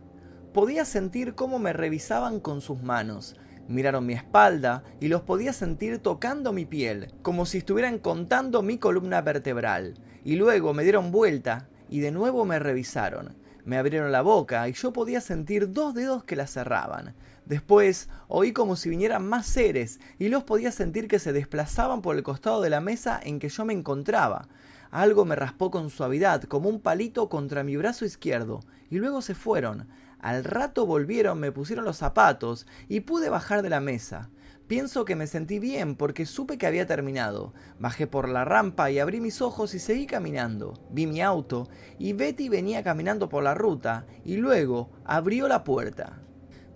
Podía 0.54 0.86
sentir 0.86 1.36
cómo 1.36 1.60
me 1.60 1.74
revisaban 1.74 2.40
con 2.40 2.62
sus 2.62 2.82
manos. 2.82 3.36
Miraron 3.68 4.06
mi 4.06 4.14
espalda 4.14 4.84
y 5.00 5.08
los 5.08 5.22
podía 5.22 5.54
sentir 5.54 6.00
tocando 6.00 6.52
mi 6.52 6.66
piel, 6.66 7.14
como 7.22 7.46
si 7.46 7.60
estuvieran 7.60 7.98
contando 8.00 8.62
mi 8.62 8.78
columna 8.78 9.22
vertebral 9.22 9.96
y 10.26 10.36
luego 10.36 10.74
me 10.74 10.84
dieron 10.84 11.12
vuelta 11.12 11.68
y 11.90 12.00
de 12.00 12.12
nuevo 12.12 12.46
me 12.46 12.60
revisaron. 12.60 13.36
Me 13.66 13.78
abrieron 13.78 14.12
la 14.12 14.22
boca 14.22 14.68
y 14.68 14.74
yo 14.74 14.92
podía 14.92 15.22
sentir 15.22 15.72
dos 15.72 15.94
dedos 15.94 16.24
que 16.24 16.36
la 16.36 16.48
cerraban. 16.48 17.16
Después 17.46 18.10
oí 18.28 18.52
como 18.52 18.76
si 18.76 18.90
vinieran 18.90 19.26
más 19.26 19.46
seres 19.46 20.00
y 20.20 20.28
los 20.28 20.44
podía 20.44 20.72
sentir 20.72 21.08
que 21.08 21.20
se 21.20 21.34
desplazaban 21.34 22.02
por 22.02 22.16
el 22.16 22.24
costado 22.24 22.62
de 22.62 22.70
la 22.70 22.82
mesa 22.82 23.20
en 23.24 23.40
que 23.40 23.50
yo 23.50 23.64
me 23.66 23.74
encontraba. 23.74 24.48
Algo 24.92 25.26
me 25.26 25.36
raspó 25.36 25.72
con 25.72 25.90
suavidad, 25.90 26.44
como 26.44 26.70
un 26.70 26.80
palito 26.80 27.28
contra 27.28 27.64
mi 27.64 27.76
brazo 27.78 28.06
izquierdo, 28.06 28.60
y 28.92 28.98
luego 28.98 29.22
se 29.22 29.34
fueron. 29.34 29.88
Al 30.24 30.46
rato 30.46 30.86
volvieron, 30.86 31.38
me 31.38 31.52
pusieron 31.52 31.84
los 31.84 31.98
zapatos 31.98 32.66
y 32.88 33.02
pude 33.02 33.28
bajar 33.28 33.62
de 33.62 33.70
la 33.70 33.82
mesa. 33.82 34.30
Pienso 34.68 35.04
que 35.04 35.18
me 35.18 35.28
sentí 35.28 35.60
bien 35.60 35.98
porque 35.98 36.26
supe 36.26 36.58
que 36.58 36.66
había 36.66 36.88
terminado. 36.88 37.54
Bajé 37.78 38.08
por 38.08 38.30
la 38.30 38.46
rampa 38.46 38.90
y 38.90 39.00
abrí 39.00 39.20
mis 39.20 39.42
ojos 39.42 39.74
y 39.74 39.80
seguí 39.80 40.08
caminando. 40.08 40.80
Vi 40.92 41.08
mi 41.08 41.22
auto 41.22 41.68
y 42.00 42.14
Betty 42.14 42.48
venía 42.48 42.84
caminando 42.84 43.28
por 43.28 43.44
la 43.44 43.54
ruta 43.54 44.06
y 44.24 44.38
luego 44.38 44.92
abrió 45.04 45.50
la 45.50 45.66
puerta. 45.66 46.22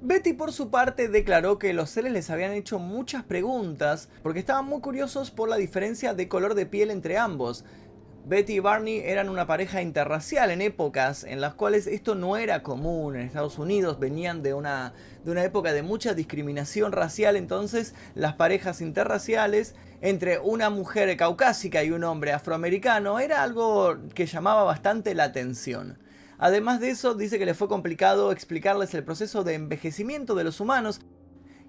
Betty 0.01 0.34
por 0.34 0.51
su 0.51 0.70
parte 0.70 1.08
declaró 1.08 1.58
que 1.58 1.74
los 1.74 1.89
seres 1.89 2.12
les 2.12 2.30
habían 2.30 2.51
hecho 2.51 2.80
muchas 2.80 3.24
preguntas 3.24 4.10
porque 4.22 4.39
estaban 4.39 4.66
muy 4.66 4.82
curiosos 4.82 5.32
por 5.32 5.48
la 5.48 5.56
diferencia 5.56 6.13
de 6.13 6.27
color 6.27 6.54
de 6.54 6.66
piel 6.66 6.92
entre 6.92 7.18
ambos, 7.18 7.63
Betty 8.27 8.55
y 8.55 8.60
Barney 8.60 9.03
eran 9.05 9.29
una 9.29 9.48
pareja 9.48 9.81
interracial 9.81 10.51
en 10.51 10.62
épocas 10.62 11.24
en 11.24 11.39
las 11.39 11.53
cuales 11.53 11.88
esto 11.88 12.13
no 12.13 12.36
era 12.36 12.62
común 12.62 13.15
en 13.15 13.22
Estados 13.22 13.57
Unidos, 13.57 14.00
venían 14.00 14.43
de 14.43 14.53
una, 14.53 14.91
de 15.24 15.31
una 15.31 15.46
época 15.46 15.72
de 15.72 15.81
mucha 15.81 16.13
discriminación 16.13 16.91
racial, 16.91 17.38
entonces 17.38 17.96
las 18.15 18.34
parejas 18.34 18.81
interraciales 18.81 19.75
entre 20.01 20.39
una 20.39 20.69
mujer 20.69 21.15
caucásica 21.15 21.86
y 21.86 21.91
un 21.91 22.03
hombre 22.03 22.34
afroamericano 22.34 23.19
era 23.19 23.43
algo 23.43 23.96
que 24.13 24.25
llamaba 24.25 24.65
bastante 24.65 25.15
la 25.15 25.24
atención. 25.24 25.98
Además 26.38 26.81
de 26.81 26.89
eso, 26.89 27.15
dice 27.15 27.39
que 27.39 27.46
le 27.46 27.53
fue 27.53 27.69
complicado 27.69 28.34
explicarles 28.34 28.93
el 28.93 29.05
proceso 29.05 29.46
de 29.46 29.53
envejecimiento 29.53 30.36
de 30.36 30.43
los 30.43 30.60
humanos, 30.60 31.00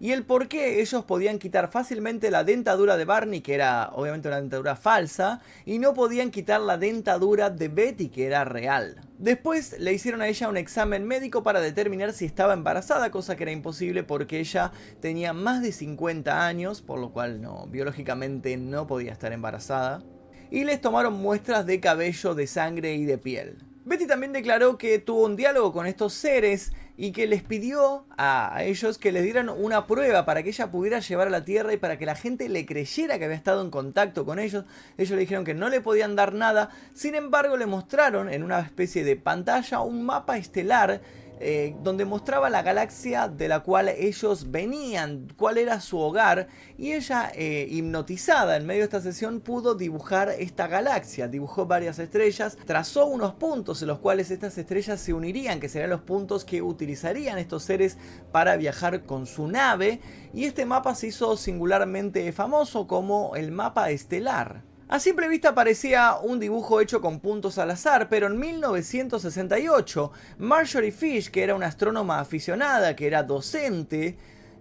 y 0.00 0.12
el 0.12 0.24
por 0.24 0.48
qué 0.48 0.80
ellos 0.80 1.04
podían 1.04 1.38
quitar 1.38 1.70
fácilmente 1.70 2.30
la 2.30 2.44
dentadura 2.44 2.96
de 2.96 3.04
Barney, 3.04 3.40
que 3.40 3.54
era 3.54 3.90
obviamente 3.92 4.28
una 4.28 4.40
dentadura 4.40 4.76
falsa, 4.76 5.40
y 5.64 5.78
no 5.78 5.94
podían 5.94 6.30
quitar 6.30 6.60
la 6.60 6.78
dentadura 6.78 7.50
de 7.50 7.68
Betty, 7.68 8.08
que 8.08 8.26
era 8.26 8.44
real. 8.44 9.00
Después 9.18 9.78
le 9.80 9.92
hicieron 9.92 10.22
a 10.22 10.28
ella 10.28 10.48
un 10.48 10.56
examen 10.56 11.04
médico 11.04 11.42
para 11.42 11.60
determinar 11.60 12.12
si 12.12 12.24
estaba 12.24 12.52
embarazada, 12.52 13.10
cosa 13.10 13.36
que 13.36 13.42
era 13.42 13.52
imposible 13.52 14.04
porque 14.04 14.38
ella 14.38 14.72
tenía 15.00 15.32
más 15.32 15.62
de 15.62 15.72
50 15.72 16.46
años, 16.46 16.82
por 16.82 17.00
lo 17.00 17.10
cual 17.12 17.42
no, 17.42 17.66
biológicamente 17.66 18.56
no 18.56 18.86
podía 18.86 19.12
estar 19.12 19.32
embarazada. 19.32 20.04
Y 20.50 20.64
les 20.64 20.80
tomaron 20.80 21.14
muestras 21.14 21.66
de 21.66 21.80
cabello, 21.80 22.34
de 22.34 22.46
sangre 22.46 22.94
y 22.94 23.04
de 23.04 23.18
piel. 23.18 23.58
Betty 23.84 24.06
también 24.06 24.32
declaró 24.32 24.78
que 24.78 24.98
tuvo 24.98 25.24
un 25.24 25.34
diálogo 25.34 25.72
con 25.72 25.86
estos 25.86 26.12
seres 26.12 26.72
y 27.00 27.12
que 27.12 27.28
les 27.28 27.44
pidió 27.44 28.06
a 28.18 28.64
ellos 28.64 28.98
que 28.98 29.12
les 29.12 29.22
dieran 29.22 29.48
una 29.48 29.86
prueba 29.86 30.24
para 30.24 30.42
que 30.42 30.48
ella 30.48 30.72
pudiera 30.72 30.98
llevar 30.98 31.28
a 31.28 31.30
la 31.30 31.44
Tierra 31.44 31.72
y 31.72 31.76
para 31.76 31.96
que 31.96 32.04
la 32.04 32.16
gente 32.16 32.48
le 32.48 32.66
creyera 32.66 33.20
que 33.20 33.24
había 33.24 33.36
estado 33.36 33.62
en 33.62 33.70
contacto 33.70 34.26
con 34.26 34.40
ellos. 34.40 34.64
Ellos 34.96 35.12
le 35.12 35.20
dijeron 35.20 35.44
que 35.44 35.54
no 35.54 35.68
le 35.68 35.80
podían 35.80 36.16
dar 36.16 36.34
nada, 36.34 36.70
sin 36.94 37.14
embargo 37.14 37.56
le 37.56 37.66
mostraron 37.66 38.28
en 38.28 38.42
una 38.42 38.58
especie 38.58 39.04
de 39.04 39.14
pantalla 39.14 39.78
un 39.78 40.04
mapa 40.04 40.38
estelar 40.38 41.00
eh, 41.40 41.76
donde 41.82 42.04
mostraba 42.04 42.50
la 42.50 42.62
galaxia 42.62 43.28
de 43.28 43.48
la 43.48 43.60
cual 43.60 43.88
ellos 43.88 44.50
venían, 44.50 45.28
cuál 45.36 45.58
era 45.58 45.80
su 45.80 45.98
hogar, 45.98 46.48
y 46.76 46.92
ella, 46.92 47.30
eh, 47.34 47.66
hipnotizada 47.70 48.56
en 48.56 48.66
medio 48.66 48.80
de 48.80 48.84
esta 48.84 49.00
sesión, 49.00 49.40
pudo 49.40 49.74
dibujar 49.74 50.30
esta 50.38 50.66
galaxia, 50.66 51.28
dibujó 51.28 51.66
varias 51.66 51.98
estrellas, 51.98 52.56
trazó 52.66 53.06
unos 53.06 53.34
puntos 53.34 53.82
en 53.82 53.88
los 53.88 53.98
cuales 53.98 54.30
estas 54.30 54.58
estrellas 54.58 55.00
se 55.00 55.12
unirían, 55.12 55.60
que 55.60 55.68
serían 55.68 55.90
los 55.90 56.00
puntos 56.00 56.44
que 56.44 56.62
utilizarían 56.62 57.38
estos 57.38 57.62
seres 57.62 57.98
para 58.32 58.56
viajar 58.56 59.04
con 59.04 59.26
su 59.26 59.48
nave, 59.48 60.00
y 60.34 60.44
este 60.44 60.66
mapa 60.66 60.94
se 60.94 61.08
hizo 61.08 61.36
singularmente 61.36 62.30
famoso 62.32 62.86
como 62.86 63.36
el 63.36 63.52
mapa 63.52 63.90
estelar. 63.90 64.62
A 64.90 65.00
simple 65.00 65.28
vista 65.28 65.54
parecía 65.54 66.16
un 66.16 66.40
dibujo 66.40 66.80
hecho 66.80 67.02
con 67.02 67.20
puntos 67.20 67.58
al 67.58 67.70
azar, 67.70 68.08
pero 68.08 68.26
en 68.26 68.38
1968 68.38 70.12
Marjorie 70.38 70.92
Fish, 70.92 71.30
que 71.30 71.42
era 71.42 71.54
una 71.54 71.66
astrónoma 71.66 72.20
aficionada, 72.20 72.96
que 72.96 73.06
era 73.06 73.22
docente, 73.22 74.16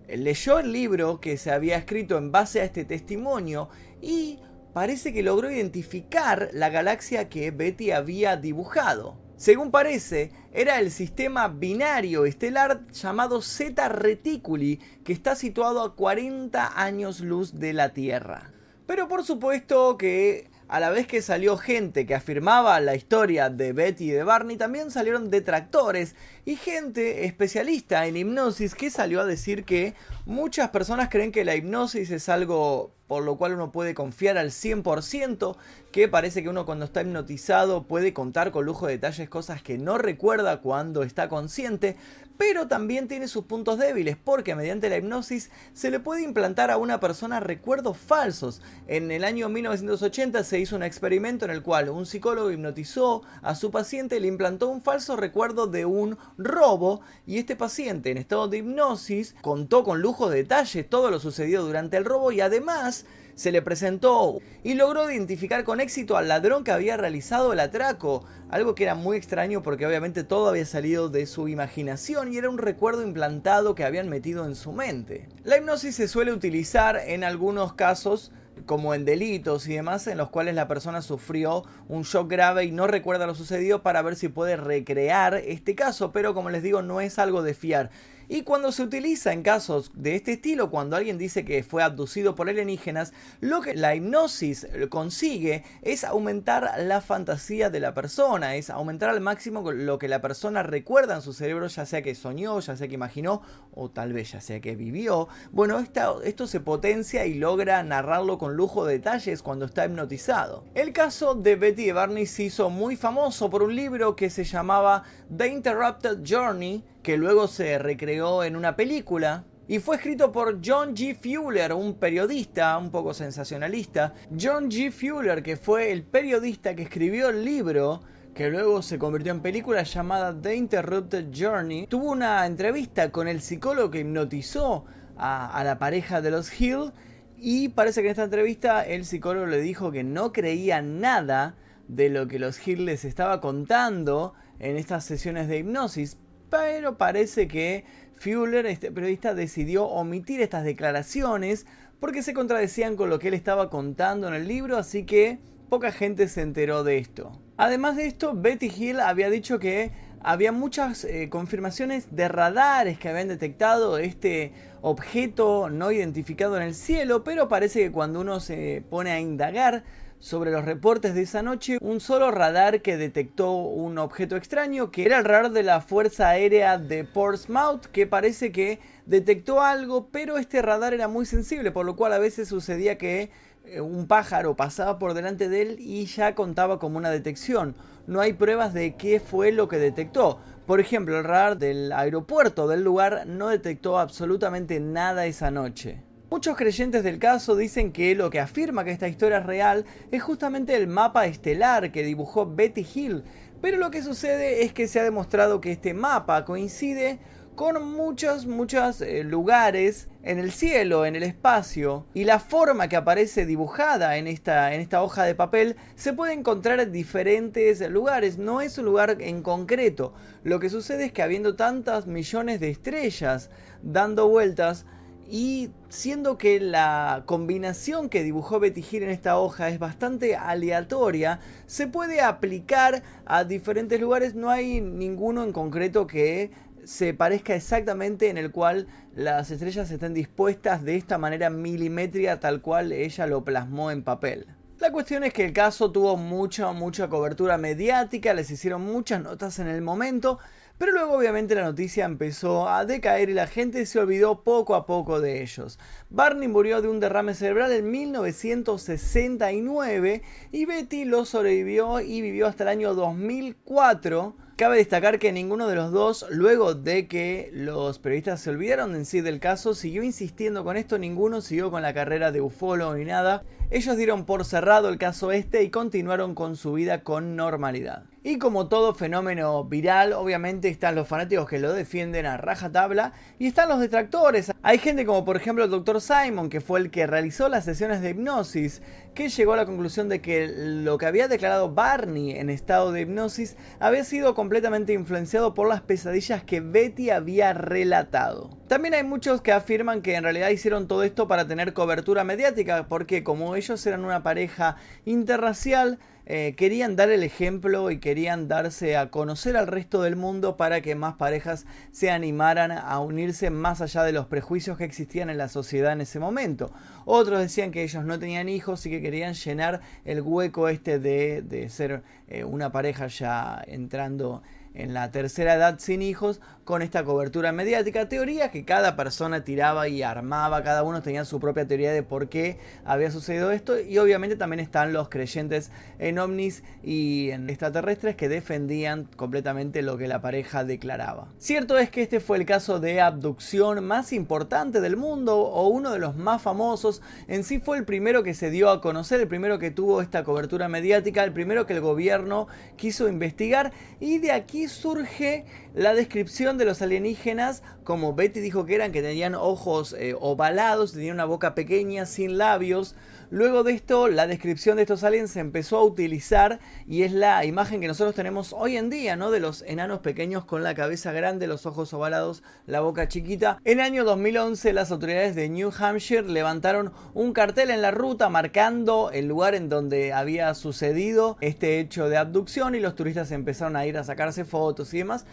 leyó 0.10 0.60
el 0.60 0.74
libro 0.74 1.22
que 1.22 1.38
se 1.38 1.50
había 1.50 1.78
escrito 1.78 2.18
en 2.18 2.34
base 2.34 2.60
a 2.60 2.66
este 2.66 2.84
testimonio 2.84 3.70
y 4.02 4.40
parece 4.74 5.14
que 5.14 5.24
logró 5.24 5.50
identificar 5.50 6.50
la 6.52 6.68
galaxia 6.68 7.30
que 7.30 7.52
Betty 7.52 7.92
había 7.92 8.36
dibujado. 8.36 9.18
Según 9.38 9.72
parece, 9.72 10.34
era 10.52 10.80
el 10.80 10.92
sistema 10.92 11.48
binario 11.48 12.26
estelar 12.26 12.86
llamado 12.92 13.42
Zeta 13.42 13.88
Reticuli, 13.88 14.82
que 15.06 15.14
está 15.14 15.36
situado 15.36 15.82
a 15.84 15.96
40 15.96 16.82
años 16.82 17.22
luz 17.22 17.58
de 17.58 17.72
la 17.72 17.94
Tierra. 17.94 18.57
Pero 18.88 19.08
por 19.08 19.24
supuesto 19.24 19.98
que 19.98 20.50
a 20.70 20.80
la 20.80 20.90
vez 20.90 21.08
que 21.08 21.22
salió 21.22 21.58
gente 21.58 22.06
que 22.06 22.16
afirmaba 22.16 22.80
la 22.80 22.96
historia 22.96 23.50
de 23.50 23.74
Betty 23.74 24.06
y 24.06 24.12
de 24.12 24.24
Barney, 24.24 24.58
también 24.58 24.92
salieron 24.92 25.30
detractores 25.30 26.16
y 26.46 26.56
gente 26.56 27.26
especialista 27.26 28.06
en 28.08 28.18
hipnosis 28.18 28.76
que 28.76 28.90
salió 28.90 29.22
a 29.22 29.26
decir 29.26 29.64
que 29.64 29.94
muchas 30.26 30.70
personas 30.70 31.10
creen 31.10 31.32
que 31.32 31.46
la 31.46 31.56
hipnosis 31.56 32.12
es 32.12 32.28
algo 32.28 32.92
por 33.08 33.24
lo 33.24 33.38
cual 33.38 33.54
uno 33.54 33.72
puede 33.72 33.94
confiar 33.94 34.38
al 34.38 34.52
100%, 34.52 35.56
que 35.92 36.10
parece 36.10 36.44
que 36.44 36.50
uno 36.50 36.66
cuando 36.66 36.84
está 36.84 37.02
hipnotizado 37.02 37.84
puede 37.84 38.14
contar 38.14 38.52
con 38.52 38.66
lujo 38.66 38.86
de 38.86 38.94
detalles 38.94 39.30
cosas 39.30 39.62
que 39.62 39.78
no 39.78 39.98
recuerda 39.98 40.60
cuando 40.60 41.04
está 41.04 41.30
consciente, 41.30 41.96
pero 42.38 42.68
también 42.68 43.08
tiene 43.08 43.28
sus 43.28 43.46
puntos 43.46 43.78
débiles 43.78 44.18
porque 44.24 44.56
mediante 44.56 44.90
la 44.90 44.98
hipnosis 44.98 45.50
se 45.74 45.92
le 45.92 46.00
puede 46.00 46.24
implantar 46.24 46.72
a 46.72 46.78
una 46.78 47.00
persona 47.00 47.40
recuerdos 47.40 47.98
falsos. 47.98 48.62
En 48.88 49.12
el 49.12 49.24
año 49.24 49.50
1980 49.50 50.44
se 50.44 50.60
hizo 50.60 50.76
un 50.76 50.84
experimento 50.84 51.46
en 51.46 51.52
el 51.52 51.64
cual 51.64 51.90
un 51.90 52.06
psicólogo 52.06 52.52
hipnotizó 52.52 53.24
a 53.42 53.56
su 53.56 53.72
paciente 53.72 54.18
y 54.18 54.20
le 54.20 54.28
implantó 54.28 54.68
un 54.70 54.82
falso 54.82 55.16
recuerdo 55.16 55.68
de 55.68 55.86
un 55.86 56.18
robo 56.38 57.02
y 57.26 57.38
este 57.38 57.56
paciente 57.56 58.12
en 58.12 58.18
estado 58.18 58.48
de 58.48 58.58
hipnosis 58.58 59.36
contó 59.42 59.84
con 59.84 60.02
lujo 60.02 60.30
de 60.30 60.38
detalles 60.38 60.90
todo 60.90 61.12
lo 61.12 61.20
sucedido 61.20 61.66
durante 61.66 61.98
el 61.98 62.06
robo 62.06 62.32
y 62.32 62.42
además 62.42 63.06
se 63.38 63.52
le 63.52 63.62
presentó 63.62 64.40
y 64.64 64.74
logró 64.74 65.10
identificar 65.12 65.64
con 65.64 65.80
éxito 65.80 66.18
al 66.18 66.28
ladrón 66.28 66.64
que 66.64 66.72
había 66.72 66.98
realizado 66.98 67.54
el 67.54 67.60
atraco, 67.60 68.26
algo 68.50 68.74
que 68.74 68.84
era 68.84 68.96
muy 68.96 69.16
extraño 69.16 69.62
porque 69.62 69.86
obviamente 69.86 70.24
todo 70.24 70.50
había 70.50 70.66
salido 70.66 71.08
de 71.08 71.28
su 71.28 71.48
imaginación 71.48 72.34
y 72.34 72.38
era 72.38 72.50
un 72.50 72.58
recuerdo 72.58 73.04
implantado 73.04 73.76
que 73.76 73.84
habían 73.84 74.10
metido 74.10 74.44
en 74.46 74.56
su 74.56 74.72
mente. 74.72 75.30
La 75.44 75.58
hipnosis 75.58 75.96
se 75.96 76.08
suele 76.08 76.34
utilizar 76.34 76.98
en 76.98 77.24
algunos 77.24 77.74
casos 77.74 78.32
como 78.66 78.96
en 78.96 79.06
delitos 79.06 79.68
y 79.68 79.76
demás 79.76 80.08
en 80.08 80.18
los 80.18 80.32
cuales 80.32 80.56
la 80.56 80.68
persona 80.68 81.04
sufrió 81.04 81.64
un 81.88 82.02
shock 82.02 82.28
grave 82.28 82.66
y 82.66 82.72
no 82.72 82.88
recuerda 82.88 83.28
lo 83.28 83.36
sucedido 83.36 83.84
para 83.84 84.02
ver 84.02 84.16
si 84.16 84.30
puede 84.30 84.58
recrear 84.58 85.36
este 85.36 85.76
caso, 85.76 86.12
pero 86.12 86.34
como 86.34 86.50
les 86.50 86.64
digo 86.64 86.82
no 86.82 87.02
es 87.02 87.20
algo 87.20 87.44
de 87.44 87.54
fiar. 87.54 87.92
Y 88.30 88.42
cuando 88.42 88.74
se 88.74 88.84
utiliza 88.84 89.32
en 89.32 89.42
casos 89.42 89.92
de 89.94 90.16
este 90.16 90.34
estilo, 90.34 90.70
cuando 90.70 90.98
alguien 90.98 91.18
dice 91.18 91.46
que 91.46 91.64
fue 91.64 91.82
abducido 91.82 92.36
por 92.36 92.50
alienígenas, 92.50 93.14
lo 93.40 93.62
que 93.62 93.74
la 93.74 93.96
hipnosis 93.96 94.68
consigue 94.90 95.64
es 95.82 96.04
aumentar 96.04 96.74
la 96.80 97.00
fantasía 97.00 97.70
de 97.70 97.80
la 97.80 97.94
persona, 97.94 98.56
es 98.56 98.70
aumentar 98.70 99.10
al 99.10 99.22
máximo 99.22 99.72
lo 99.72 99.98
que 99.98 100.10
la 100.10 100.22
persona 100.22 100.62
recuerda 100.62 101.16
en 101.16 101.22
su 101.22 101.32
cerebro, 101.32 101.68
ya 101.68 101.86
sea 101.86 102.02
que 102.02 102.16
soñó, 102.16 102.60
ya 102.60 102.76
sea 102.76 102.90
que 102.90 102.96
imaginó 102.96 103.42
o 103.74 103.90
tal 103.90 104.12
vez 104.12 104.34
ya 104.34 104.42
sea 104.42 104.60
que 104.60 104.76
vivió. 104.76 105.30
Bueno, 105.52 105.80
esto 105.80 106.48
se 106.48 106.60
potencia 106.60 107.26
y 107.26 107.36
logra 107.36 107.82
narrarlo 107.84 108.38
con 108.38 108.58
lujo 108.58 108.86
de 108.86 108.96
detalles 108.96 109.42
cuando 109.42 109.66
está 109.66 109.86
hipnotizado. 109.86 110.66
El 110.76 110.92
caso 110.92 111.34
de 111.34 111.56
Betty 111.56 111.92
Barney 111.92 112.26
se 112.26 112.44
hizo 112.44 112.70
muy 112.70 112.98
famoso 112.98 113.50
por 113.50 113.64
un 113.64 113.74
libro 113.74 114.18
que 114.18 114.30
se 114.30 114.44
llamaba 114.44 115.04
The 115.36 115.48
Interrupted 115.48 116.20
Journey, 116.28 116.84
que 117.08 117.16
luego 117.16 117.48
se 117.48 117.78
recreó 117.78 118.44
en 118.44 118.58
una 118.58 118.76
película. 118.76 119.46
Y 119.70 119.80
fue 119.80 119.96
escrito 119.96 120.30
por 120.34 120.60
John 120.62 120.94
G. 120.94 121.16
Fuller, 121.16 121.72
un 121.72 121.94
periodista 121.94 122.78
un 122.78 122.92
poco 122.92 123.14
sensacionalista. 123.14 124.14
John 124.38 124.70
G. 124.70 124.92
Fuller, 124.92 125.42
que 125.42 125.56
fue 125.56 125.94
el 125.94 126.04
periodista 126.04 126.76
que 126.76 126.84
escribió 126.84 127.30
el 127.30 127.46
libro, 127.46 128.02
que 128.36 128.50
luego 128.50 128.82
se 128.82 129.00
convirtió 129.00 129.32
en 129.32 129.40
película 129.40 129.84
llamada 129.84 130.38
The 130.38 130.54
Interrupted 130.54 131.28
Journey, 131.34 131.88
tuvo 131.88 132.12
una 132.12 132.46
entrevista 132.46 133.10
con 133.10 133.30
el 133.30 133.40
psicólogo 133.40 133.90
que 133.90 134.02
hipnotizó 134.02 134.84
a, 135.16 135.64
la 135.64 135.80
pareja 135.80 136.20
de 136.20 136.32
los 136.32 136.60
Hill. 136.60 136.92
Y 137.38 137.70
parece 137.70 138.02
que 138.02 138.08
en 138.08 138.12
esta 138.12 138.26
entrevista 138.26 138.86
el 138.86 139.06
psicólogo 139.06 139.46
le 139.46 139.62
dijo 139.62 139.94
que 139.94 140.04
no 140.04 140.34
creía 140.34 140.82
nada 140.82 141.56
de 141.88 142.10
lo 142.10 142.28
que 142.28 142.38
los 142.38 142.68
Hill 142.68 142.84
les 142.84 143.06
estaba 143.06 143.40
contando 143.40 144.34
en 144.60 144.76
estas 144.76 145.06
sesiones 145.06 145.48
de 145.48 145.60
hipnosis, 145.60 146.18
pero 146.50 146.98
parece 146.98 147.48
que 147.48 147.86
Fuller, 148.18 148.66
este 148.66 148.92
periodista, 148.92 149.34
decidió 149.34 149.86
omitir 149.86 150.42
estas 150.42 150.64
declaraciones 150.64 151.66
porque 152.00 152.24
se 152.24 152.34
contradecían 152.34 152.96
con 152.96 153.10
lo 153.10 153.20
que 153.20 153.30
él 153.30 153.34
estaba 153.34 153.70
contando 153.70 154.28
en 154.28 154.34
el 154.34 154.48
libro, 154.48 154.78
así 154.78 155.06
que 155.06 155.40
poca 155.70 155.92
gente 155.92 156.28
se 156.28 156.42
enteró 156.42 156.84
de 156.84 156.98
esto. 156.98 157.42
Además 157.58 157.96
de 157.96 158.08
esto, 158.08 158.34
Betty 158.36 158.72
Hill 158.76 159.00
había 159.00 159.30
dicho 159.30 159.60
que 159.60 159.92
había 160.22 160.52
muchas 160.52 161.04
eh, 161.04 161.30
confirmaciones 161.30 162.16
de 162.16 162.28
radares 162.28 163.00
que 163.00 163.10
habían 163.10 163.28
detectado 163.28 163.98
este 163.98 164.54
objeto 164.82 165.70
no 165.70 165.92
identificado 165.92 166.58
en 166.58 166.64
el 166.64 166.76
cielo, 166.76 167.24
pero 167.24 167.48
parece 167.48 167.80
que 167.82 167.92
cuando 167.92 168.22
uno 168.22 168.40
se 168.40 168.84
pone 168.90 169.12
a 169.12 169.20
indagar 169.20 169.84
sobre 170.20 170.52
los 170.52 170.66
reportes 170.66 171.14
de 171.14 171.22
esa 171.22 171.42
noche 171.42 171.78
un 171.82 172.00
solo 172.00 172.32
radar 172.32 172.82
que 172.82 172.98
detectó 172.98 173.54
un 173.54 173.98
objeto 173.98 174.36
extraño, 174.36 174.92
que 174.92 175.06
era 175.06 175.20
el 175.20 175.26
radar 175.26 175.52
de 175.52 175.64
la 175.64 175.82
Fuerza 175.82 176.30
Aérea 176.30 176.78
de 176.78 177.04
Portsmouth, 177.04 177.86
que 177.86 178.08
parece 178.08 178.52
que 178.52 178.80
detectó 179.06 179.62
algo, 179.62 180.10
pero 180.12 180.38
este 180.38 180.62
radar 180.62 180.94
era 180.94 181.08
muy 181.08 181.26
sensible, 181.26 181.72
por 181.72 181.86
lo 181.86 181.96
cual 181.96 182.14
a 182.14 182.20
veces 182.20 182.48
sucedía 182.48 182.98
que 182.98 183.30
eh, 183.66 183.82
un 183.82 184.08
pájaro 184.08 184.56
pasaba 184.56 184.98
por 184.98 185.14
delante 185.14 185.50
de 185.50 185.62
él 185.62 185.76
y 185.80 186.06
ya 186.06 186.36
contaba 186.36 186.80
como 186.80 186.98
una 186.98 187.10
detección. 187.10 187.76
No 188.08 188.22
hay 188.22 188.34
pruebas 188.34 188.74
de 188.74 188.96
qué 188.96 189.20
fue 189.20 189.52
lo 189.52 189.68
que 189.68 189.78
detectó. 189.78 190.40
Por 190.66 190.80
ejemplo, 190.80 191.18
el 191.18 191.24
radar 191.24 191.58
del 191.58 191.92
aeropuerto 191.92 192.68
del 192.68 192.84
lugar 192.84 193.26
no 193.28 193.50
detectó 193.50 194.00
absolutamente 194.00 194.80
nada 194.80 195.26
esa 195.26 195.52
noche. 195.52 196.07
Muchos 196.30 196.58
creyentes 196.58 197.06
del 197.06 197.20
caso 197.20 197.56
dicen 197.56 197.94
que 197.94 198.14
lo 198.14 198.30
que 198.30 198.42
afirma 198.42 198.84
que 198.84 198.92
esta 198.92 199.08
historia 199.08 199.38
es 199.38 199.46
real 199.46 199.86
es 200.12 200.22
justamente 200.22 200.76
el 200.76 200.88
mapa 200.88 201.26
estelar 201.26 201.94
que 201.94 202.04
dibujó 202.04 202.46
Betty 202.46 202.86
Hill, 202.94 203.24
pero 203.62 203.78
lo 203.78 203.92
que 203.92 204.04
sucede 204.04 204.64
es 204.64 204.74
que 204.74 204.90
se 204.90 205.00
ha 205.00 205.04
demostrado 205.04 205.62
que 205.62 205.72
este 205.72 205.94
mapa 205.94 206.44
coincide 206.44 207.20
con 207.56 207.82
muchos, 207.82 208.46
muchos 208.46 209.00
eh, 209.00 209.24
lugares 209.24 210.10
en 210.22 210.38
el 210.38 210.52
cielo, 210.52 211.06
en 211.06 211.16
el 211.16 211.24
espacio, 211.24 212.06
y 212.14 212.26
la 212.26 212.40
forma 212.40 212.90
que 212.90 212.98
aparece 212.98 213.46
dibujada 213.46 214.18
en 214.18 214.28
esta, 214.28 214.76
en 214.76 214.82
esta 214.82 215.02
hoja 215.02 215.24
de 215.24 215.34
papel 215.34 215.78
se 215.96 216.12
puede 216.12 216.34
encontrar 216.34 216.82
en 216.82 216.92
diferentes 216.92 217.80
lugares, 217.90 218.38
no 218.38 218.60
es 218.60 218.78
un 218.78 218.84
lugar 218.84 219.16
en 219.22 219.42
concreto. 219.42 220.14
Lo 220.44 220.60
que 220.60 220.70
sucede 220.70 221.06
es 221.06 221.14
que 221.14 221.24
habiendo 221.24 221.56
tantas 221.56 222.06
millones 222.06 222.60
de 222.60 222.70
estrellas 222.70 223.50
dando 223.82 224.28
vueltas, 224.28 224.86
y 225.30 225.72
siendo 225.90 226.38
que 226.38 226.60
la 226.60 227.24
combinación 227.26 228.10
que 228.10 228.24
dibujó 228.24 228.60
Betty 228.60 228.84
en 228.98 229.10
esta 229.10 229.38
hoja 229.38 229.70
es 229.70 229.80
bastante 229.80 230.36
aleatoria, 230.36 231.40
se 231.66 231.88
puede 231.88 232.22
aplicar 232.22 233.04
a 233.26 233.44
diferentes 233.44 234.00
lugares. 234.00 234.36
No 234.36 234.50
hay 234.50 234.80
ninguno 234.80 235.44
en 235.44 235.52
concreto 235.52 236.08
que 236.08 236.52
se 236.86 237.14
parezca 237.14 237.54
exactamente 237.54 238.30
en 238.30 238.38
el 238.38 238.52
cual 238.52 238.88
las 239.14 239.52
estrellas 239.52 239.92
estén 239.92 240.14
dispuestas 240.14 240.84
de 240.84 240.96
esta 240.96 241.18
manera 241.18 241.50
milimétrica 241.50 242.40
tal 242.40 242.62
cual 242.62 242.94
ella 242.94 243.28
lo 243.28 243.44
plasmó 243.44 243.92
en 243.92 244.04
papel. 244.04 244.48
La 244.80 244.92
cuestión 244.92 245.24
es 245.24 245.34
que 245.34 245.44
el 245.44 245.54
caso 245.54 245.92
tuvo 245.92 246.16
mucha, 246.18 246.72
mucha 246.72 247.10
cobertura 247.10 247.58
mediática, 247.58 248.34
les 248.34 248.52
hicieron 248.52 248.84
muchas 248.84 249.22
notas 249.22 249.58
en 249.58 249.68
el 249.68 249.82
momento, 249.82 250.38
pero 250.78 250.92
luego 250.92 251.14
obviamente 251.14 251.56
la 251.56 251.64
noticia 251.64 252.06
empezó 252.06 252.70
a 252.70 252.86
decaer 252.86 253.30
y 253.30 253.34
la 253.34 253.48
gente 253.48 253.84
se 253.86 254.00
olvidó 254.00 254.44
poco 254.44 254.76
a 254.76 254.86
poco 254.86 255.22
de 255.22 255.42
ellos. 255.42 255.80
Barney 256.10 256.48
murió 256.48 256.82
de 256.82 256.88
un 256.88 257.00
derrame 257.00 257.34
cerebral 257.34 257.72
en 257.72 257.90
1969 257.90 260.22
y 260.52 260.66
Betty 260.66 261.06
lo 261.06 261.26
sobrevivió 261.26 262.00
y 262.00 262.22
vivió 262.22 262.46
hasta 262.48 262.64
el 262.64 262.70
año 262.70 262.94
2004 262.94 264.36
Cabe 264.58 264.78
destacar 264.78 265.20
que 265.20 265.32
ninguno 265.32 265.68
de 265.68 265.76
los 265.76 265.92
dos, 265.92 266.26
luego 266.32 266.74
de 266.74 267.08
que 267.08 267.52
los 267.54 268.00
periodistas 268.00 268.42
se 268.42 268.50
olvidaron 268.50 268.96
en 268.96 269.06
sí 269.06 269.22
del 269.22 269.40
caso, 269.40 269.76
siguió 269.76 270.02
insistiendo 270.02 270.64
con 270.64 270.78
esto, 270.78 270.98
ninguno 270.98 271.42
siguió 271.42 271.70
con 271.70 271.84
la 271.84 271.94
carrera 271.94 272.32
de 272.32 272.42
ufólogo 272.42 272.96
ni 272.96 273.06
nada. 273.06 273.44
Ellos 273.70 273.98
dieron 273.98 274.26
por 274.26 274.46
cerrado 274.46 274.90
el 274.90 274.98
caso 274.98 275.32
este 275.32 275.62
y 275.62 275.70
continuaron 275.70 276.34
con 276.34 276.56
su 276.56 276.74
vida 276.74 277.04
con 277.04 277.36
normalidad. 277.36 278.06
Y 278.30 278.40
como 278.40 278.68
todo 278.68 278.94
fenómeno 278.94 279.64
viral, 279.64 280.12
obviamente 280.12 280.68
están 280.68 280.96
los 280.96 281.08
fanáticos 281.08 281.48
que 281.48 281.60
lo 281.60 281.72
defienden 281.72 282.26
a 282.26 282.36
rajatabla 282.36 283.14
y 283.40 283.48
están 283.48 283.70
los 283.70 283.80
detractores. 283.80 284.52
Hay 284.64 284.80
gente 284.80 285.06
como 285.06 285.24
por 285.24 285.38
ejemplo 285.38 285.64
el 285.64 285.72
Dr. 285.72 286.02
Simon, 286.02 286.50
que 286.50 286.60
fue 286.60 286.82
el 286.82 286.92
que 286.92 287.08
realizó 287.08 287.48
las 287.48 287.64
sesiones 287.64 288.02
de 288.02 288.10
hipnosis, 288.10 288.82
que 289.16 289.30
llegó 289.30 289.54
a 289.54 289.56
la 289.56 289.66
conclusión 289.66 290.10
de 290.10 290.20
que 290.20 290.46
lo 290.50 290.98
que 290.98 291.06
había 291.06 291.30
declarado 291.30 291.74
Barney 291.74 292.32
en 292.32 292.50
estado 292.50 292.92
de 292.92 293.00
hipnosis 293.00 293.56
había 293.80 294.04
sido 294.04 294.36
completamente 294.36 294.92
influenciado 294.92 295.54
por 295.54 295.70
las 295.70 295.80
pesadillas 295.80 296.44
que 296.44 296.60
Betty 296.60 297.12
había 297.12 297.54
relatado. 297.54 298.50
También 298.68 298.94
hay 298.94 299.06
muchos 299.06 299.40
que 299.40 299.54
afirman 299.54 300.02
que 300.02 300.16
en 300.16 300.24
realidad 300.24 300.50
hicieron 300.50 300.90
todo 300.90 301.04
esto 301.04 301.30
para 301.30 301.48
tener 301.48 301.72
cobertura 301.72 302.26
mediática, 302.26 302.90
porque 302.90 303.24
como 303.24 303.56
ellos 303.56 303.88
eran 303.88 304.04
una 304.04 304.22
pareja 304.22 304.76
interracial, 305.06 305.98
eh, 306.30 306.56
querían 306.58 306.98
dar 306.98 307.10
el 307.10 307.24
ejemplo 307.24 307.90
y 307.90 308.00
querían 308.00 308.50
darse 308.50 308.98
a 308.98 309.10
conocer 309.10 309.56
al 309.56 309.66
resto 309.66 310.02
del 310.02 310.18
mundo 310.18 310.58
para 310.58 310.82
que 310.82 310.94
más 310.94 311.16
parejas 311.16 311.66
se 311.94 312.12
animaran 312.12 312.74
a 312.74 313.00
unirse 313.00 313.50
más 313.50 313.80
allá 313.80 314.04
de 314.04 314.12
los 314.12 314.26
prejuicios 314.26 314.78
que 314.78 314.84
existían 314.84 315.30
en 315.30 315.38
la 315.38 315.48
sociedad 315.48 315.94
en 315.94 316.02
ese 316.02 316.20
momento. 316.20 316.70
Otros 317.06 317.40
decían 317.40 317.72
que 317.72 317.82
ellos 317.82 318.04
no 318.04 318.20
tenían 318.20 318.50
hijos 318.50 318.86
y 318.86 318.90
que 318.90 319.02
querían 319.02 319.36
llenar 319.36 319.80
el 320.04 320.22
hueco 320.22 320.68
este 320.68 321.00
de, 321.00 321.44
de 321.44 321.70
ser 321.70 322.04
eh, 322.28 322.44
una 322.44 322.74
pareja 322.74 323.08
ya 323.08 323.64
entrando 323.66 324.44
en 324.74 324.94
la 324.94 325.12
tercera 325.12 325.56
edad 325.56 325.80
sin 325.80 326.02
hijos 326.02 326.40
con 326.68 326.82
esta 326.82 327.04
cobertura 327.06 327.54
mediática. 327.54 328.10
Teoría 328.10 328.52
que 328.52 328.66
cada 328.66 328.98
persona 328.98 329.46
tiraba 329.46 329.88
y 329.88 330.04
armaba, 330.04 330.64
cada 330.64 330.84
uno 330.84 331.02
tenía 331.02 331.24
su 331.24 331.40
propia 331.40 331.66
teoría 331.66 331.94
de 331.94 332.04
por 332.04 332.28
qué 332.28 332.60
había 332.84 333.10
sucedido 333.10 333.52
esto 333.52 333.80
y 333.80 333.98
obviamente 333.98 334.36
también 334.36 334.60
están 334.60 334.92
los 334.92 335.08
creyentes 335.08 335.72
en 335.98 336.20
ovnis 336.20 336.64
y 336.84 337.30
en 337.32 337.50
extraterrestres 337.50 338.18
que 338.18 338.28
defendían 338.28 339.06
completamente 339.16 339.82
lo 339.82 339.98
que 339.98 340.10
la 340.10 340.22
pareja 340.22 340.66
declaraba. 340.66 341.30
Cierto 341.38 341.78
es 341.78 341.90
que 341.90 342.02
este 342.02 342.20
fue 342.20 342.38
el 342.38 342.46
caso 342.46 342.82
de 342.82 343.00
abducción 343.00 343.86
más 343.86 344.12
importante 344.12 344.82
del 344.82 344.98
mundo 344.98 345.38
o 345.38 345.70
uno 345.70 345.92
de 345.92 346.00
los 346.00 346.18
más 346.18 346.42
famosos. 346.42 347.02
En 347.28 347.46
sí 347.46 347.60
fue 347.60 347.78
el 347.78 347.86
primero 347.86 348.24
que 348.24 348.34
se 348.34 348.52
dio 348.52 348.70
a 348.70 348.82
conocer, 348.82 349.22
el 349.22 349.28
primero 349.30 349.58
que 349.58 349.72
tuvo 349.72 350.02
esta 350.02 350.26
cobertura 350.26 350.68
mediática, 350.68 351.24
el 351.24 351.32
primero 351.32 351.66
que 351.66 351.74
el 351.74 351.82
gobierno 351.82 352.48
quiso 352.76 353.08
investigar 353.08 353.72
y 354.02 354.18
de 354.18 354.34
aquí 354.34 354.67
surge 354.68 355.44
la 355.78 355.94
descripción 355.94 356.58
de 356.58 356.66
los 356.66 356.82
alienígenas, 356.82 357.62
como 357.84 358.16
Betty 358.16 358.40
dijo 358.40 358.66
que 358.66 358.74
eran, 358.74 358.92
que 358.92 359.04
tenían 359.04 359.36
ojos 359.36 359.94
eh, 359.94 360.16
ovalados, 360.20 360.94
tenían 360.94 361.14
una 361.14 361.26
boca 361.26 361.54
pequeña, 361.54 362.08
sin 362.08 362.40
labios. 362.40 362.96
Luego 363.30 363.64
de 363.64 363.74
esto, 363.74 364.08
la 364.08 364.26
descripción 364.26 364.78
de 364.78 364.84
estos 364.84 365.04
aliens 365.04 365.32
se 365.32 365.42
empezó 365.42 365.78
a 365.78 365.84
utilizar 365.84 366.60
y 366.88 367.04
es 367.04 367.12
la 367.12 367.44
imagen 367.44 367.82
que 367.82 367.88
nosotros 367.90 368.16
tenemos 368.16 368.54
hoy 368.54 368.78
en 368.78 368.90
día, 368.90 369.18
¿no? 369.18 369.32
De 369.32 369.42
los 369.42 369.64
enanos 369.68 370.00
pequeños 370.00 370.46
con 370.46 370.64
la 370.64 370.74
cabeza 370.74 371.12
grande, 371.12 371.46
los 371.46 371.66
ojos 371.66 371.94
ovalados, 371.94 372.42
la 372.66 372.80
boca 372.80 373.10
chiquita. 373.10 373.60
En 373.66 373.80
el 373.80 373.86
año 373.86 374.06
2011, 374.06 374.72
las 374.72 374.92
autoridades 374.92 375.36
de 375.36 375.50
New 375.50 375.72
Hampshire 375.78 376.24
levantaron 376.24 376.94
un 377.14 377.34
cartel 377.34 377.70
en 377.70 377.82
la 377.82 377.92
ruta 377.92 378.30
marcando 378.30 379.12
el 379.12 379.28
lugar 379.28 379.56
en 379.56 379.68
donde 379.68 380.14
había 380.14 380.54
sucedido 380.56 381.38
este 381.42 381.82
hecho 381.82 382.08
de 382.08 382.16
abducción 382.16 382.76
y 382.76 382.80
los 382.80 382.96
turistas 382.96 383.32
empezaron 383.32 383.76
a 383.76 383.86
ir 383.86 383.98
a 383.98 384.06
sacarse 384.06 384.46
fotos 384.46 384.94
y 384.94 385.00
demás. 385.00 385.26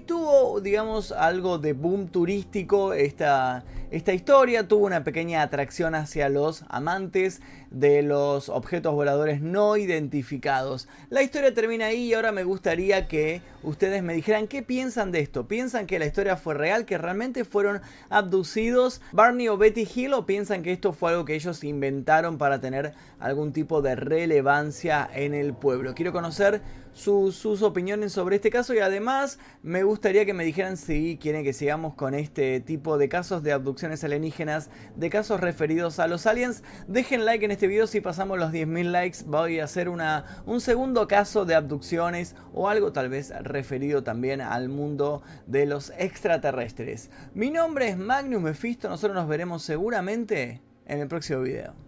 Tuvo, 0.00 0.60
digamos, 0.60 1.12
algo 1.12 1.58
de 1.58 1.72
boom 1.72 2.08
turístico 2.08 2.92
esta, 2.92 3.64
esta 3.90 4.12
historia. 4.12 4.68
Tuvo 4.68 4.86
una 4.86 5.04
pequeña 5.04 5.40
atracción 5.42 5.94
hacia 5.94 6.28
los 6.28 6.64
amantes 6.68 7.40
de 7.70 8.02
los 8.02 8.48
objetos 8.48 8.94
voladores 8.94 9.40
no 9.40 9.76
identificados. 9.76 10.88
La 11.10 11.22
historia 11.22 11.54
termina 11.54 11.86
ahí 11.86 12.06
y 12.06 12.14
ahora 12.14 12.32
me 12.32 12.44
gustaría 12.44 13.08
que 13.08 13.42
ustedes 13.62 14.02
me 14.02 14.14
dijeran 14.14 14.48
qué 14.48 14.62
piensan 14.62 15.12
de 15.12 15.20
esto. 15.20 15.46
¿Piensan 15.48 15.86
que 15.86 15.98
la 15.98 16.06
historia 16.06 16.36
fue 16.36 16.54
real, 16.54 16.84
que 16.84 16.98
realmente 16.98 17.44
fueron 17.44 17.80
abducidos 18.08 19.00
Barney 19.12 19.48
o 19.48 19.56
Betty 19.56 19.86
Hill 19.94 20.14
o 20.14 20.26
piensan 20.26 20.62
que 20.62 20.72
esto 20.72 20.92
fue 20.92 21.10
algo 21.10 21.24
que 21.24 21.34
ellos 21.34 21.64
inventaron 21.64 22.38
para 22.38 22.60
tener 22.60 22.94
algún 23.18 23.52
tipo 23.52 23.82
de 23.82 23.96
relevancia 23.96 25.08
en 25.12 25.34
el 25.34 25.54
pueblo? 25.54 25.94
Quiero 25.94 26.12
conocer 26.12 26.62
sus, 26.98 27.62
opiniones 27.62 28.12
sobre 28.12 28.36
este 28.36 28.50
caso 28.50 28.74
y 28.74 28.78
además 28.78 29.38
me 29.62 29.82
gustaría 29.84 30.24
que 30.24 30.34
me 30.34 30.44
dijeran 30.44 30.76
si 30.76 31.18
quieren 31.20 31.44
que 31.44 31.52
sigamos 31.52 31.94
con 31.94 32.14
este 32.14 32.60
tipo 32.60 32.98
de 32.98 33.08
casos 33.08 33.42
de 33.42 33.52
abducciones 33.52 34.02
alienígenas, 34.02 34.68
de 34.96 35.10
casos 35.10 35.40
referidos 35.40 35.98
a 36.00 36.08
los 36.08 36.26
aliens. 36.26 36.62
Dejen 36.88 37.24
like 37.24 37.44
en 37.44 37.52
este 37.58 37.66
video 37.66 37.88
si 37.88 38.00
pasamos 38.00 38.38
los 38.38 38.52
10.000 38.52 38.92
likes. 38.92 39.18
Voy 39.26 39.58
a 39.58 39.64
hacer 39.64 39.88
una, 39.88 40.42
un 40.46 40.60
segundo 40.60 41.08
caso 41.08 41.44
de 41.44 41.56
abducciones 41.56 42.36
o 42.54 42.68
algo 42.68 42.92
tal 42.92 43.08
vez 43.08 43.32
referido 43.42 44.04
también 44.04 44.40
al 44.40 44.68
mundo 44.68 45.22
de 45.48 45.66
los 45.66 45.92
extraterrestres. 45.98 47.10
Mi 47.34 47.50
nombre 47.50 47.88
es 47.88 47.98
Magnus 47.98 48.42
Mephisto, 48.42 48.88
nosotros 48.88 49.16
nos 49.16 49.26
veremos 49.26 49.64
seguramente 49.64 50.62
en 50.86 51.00
el 51.00 51.08
próximo 51.08 51.40
video. 51.40 51.87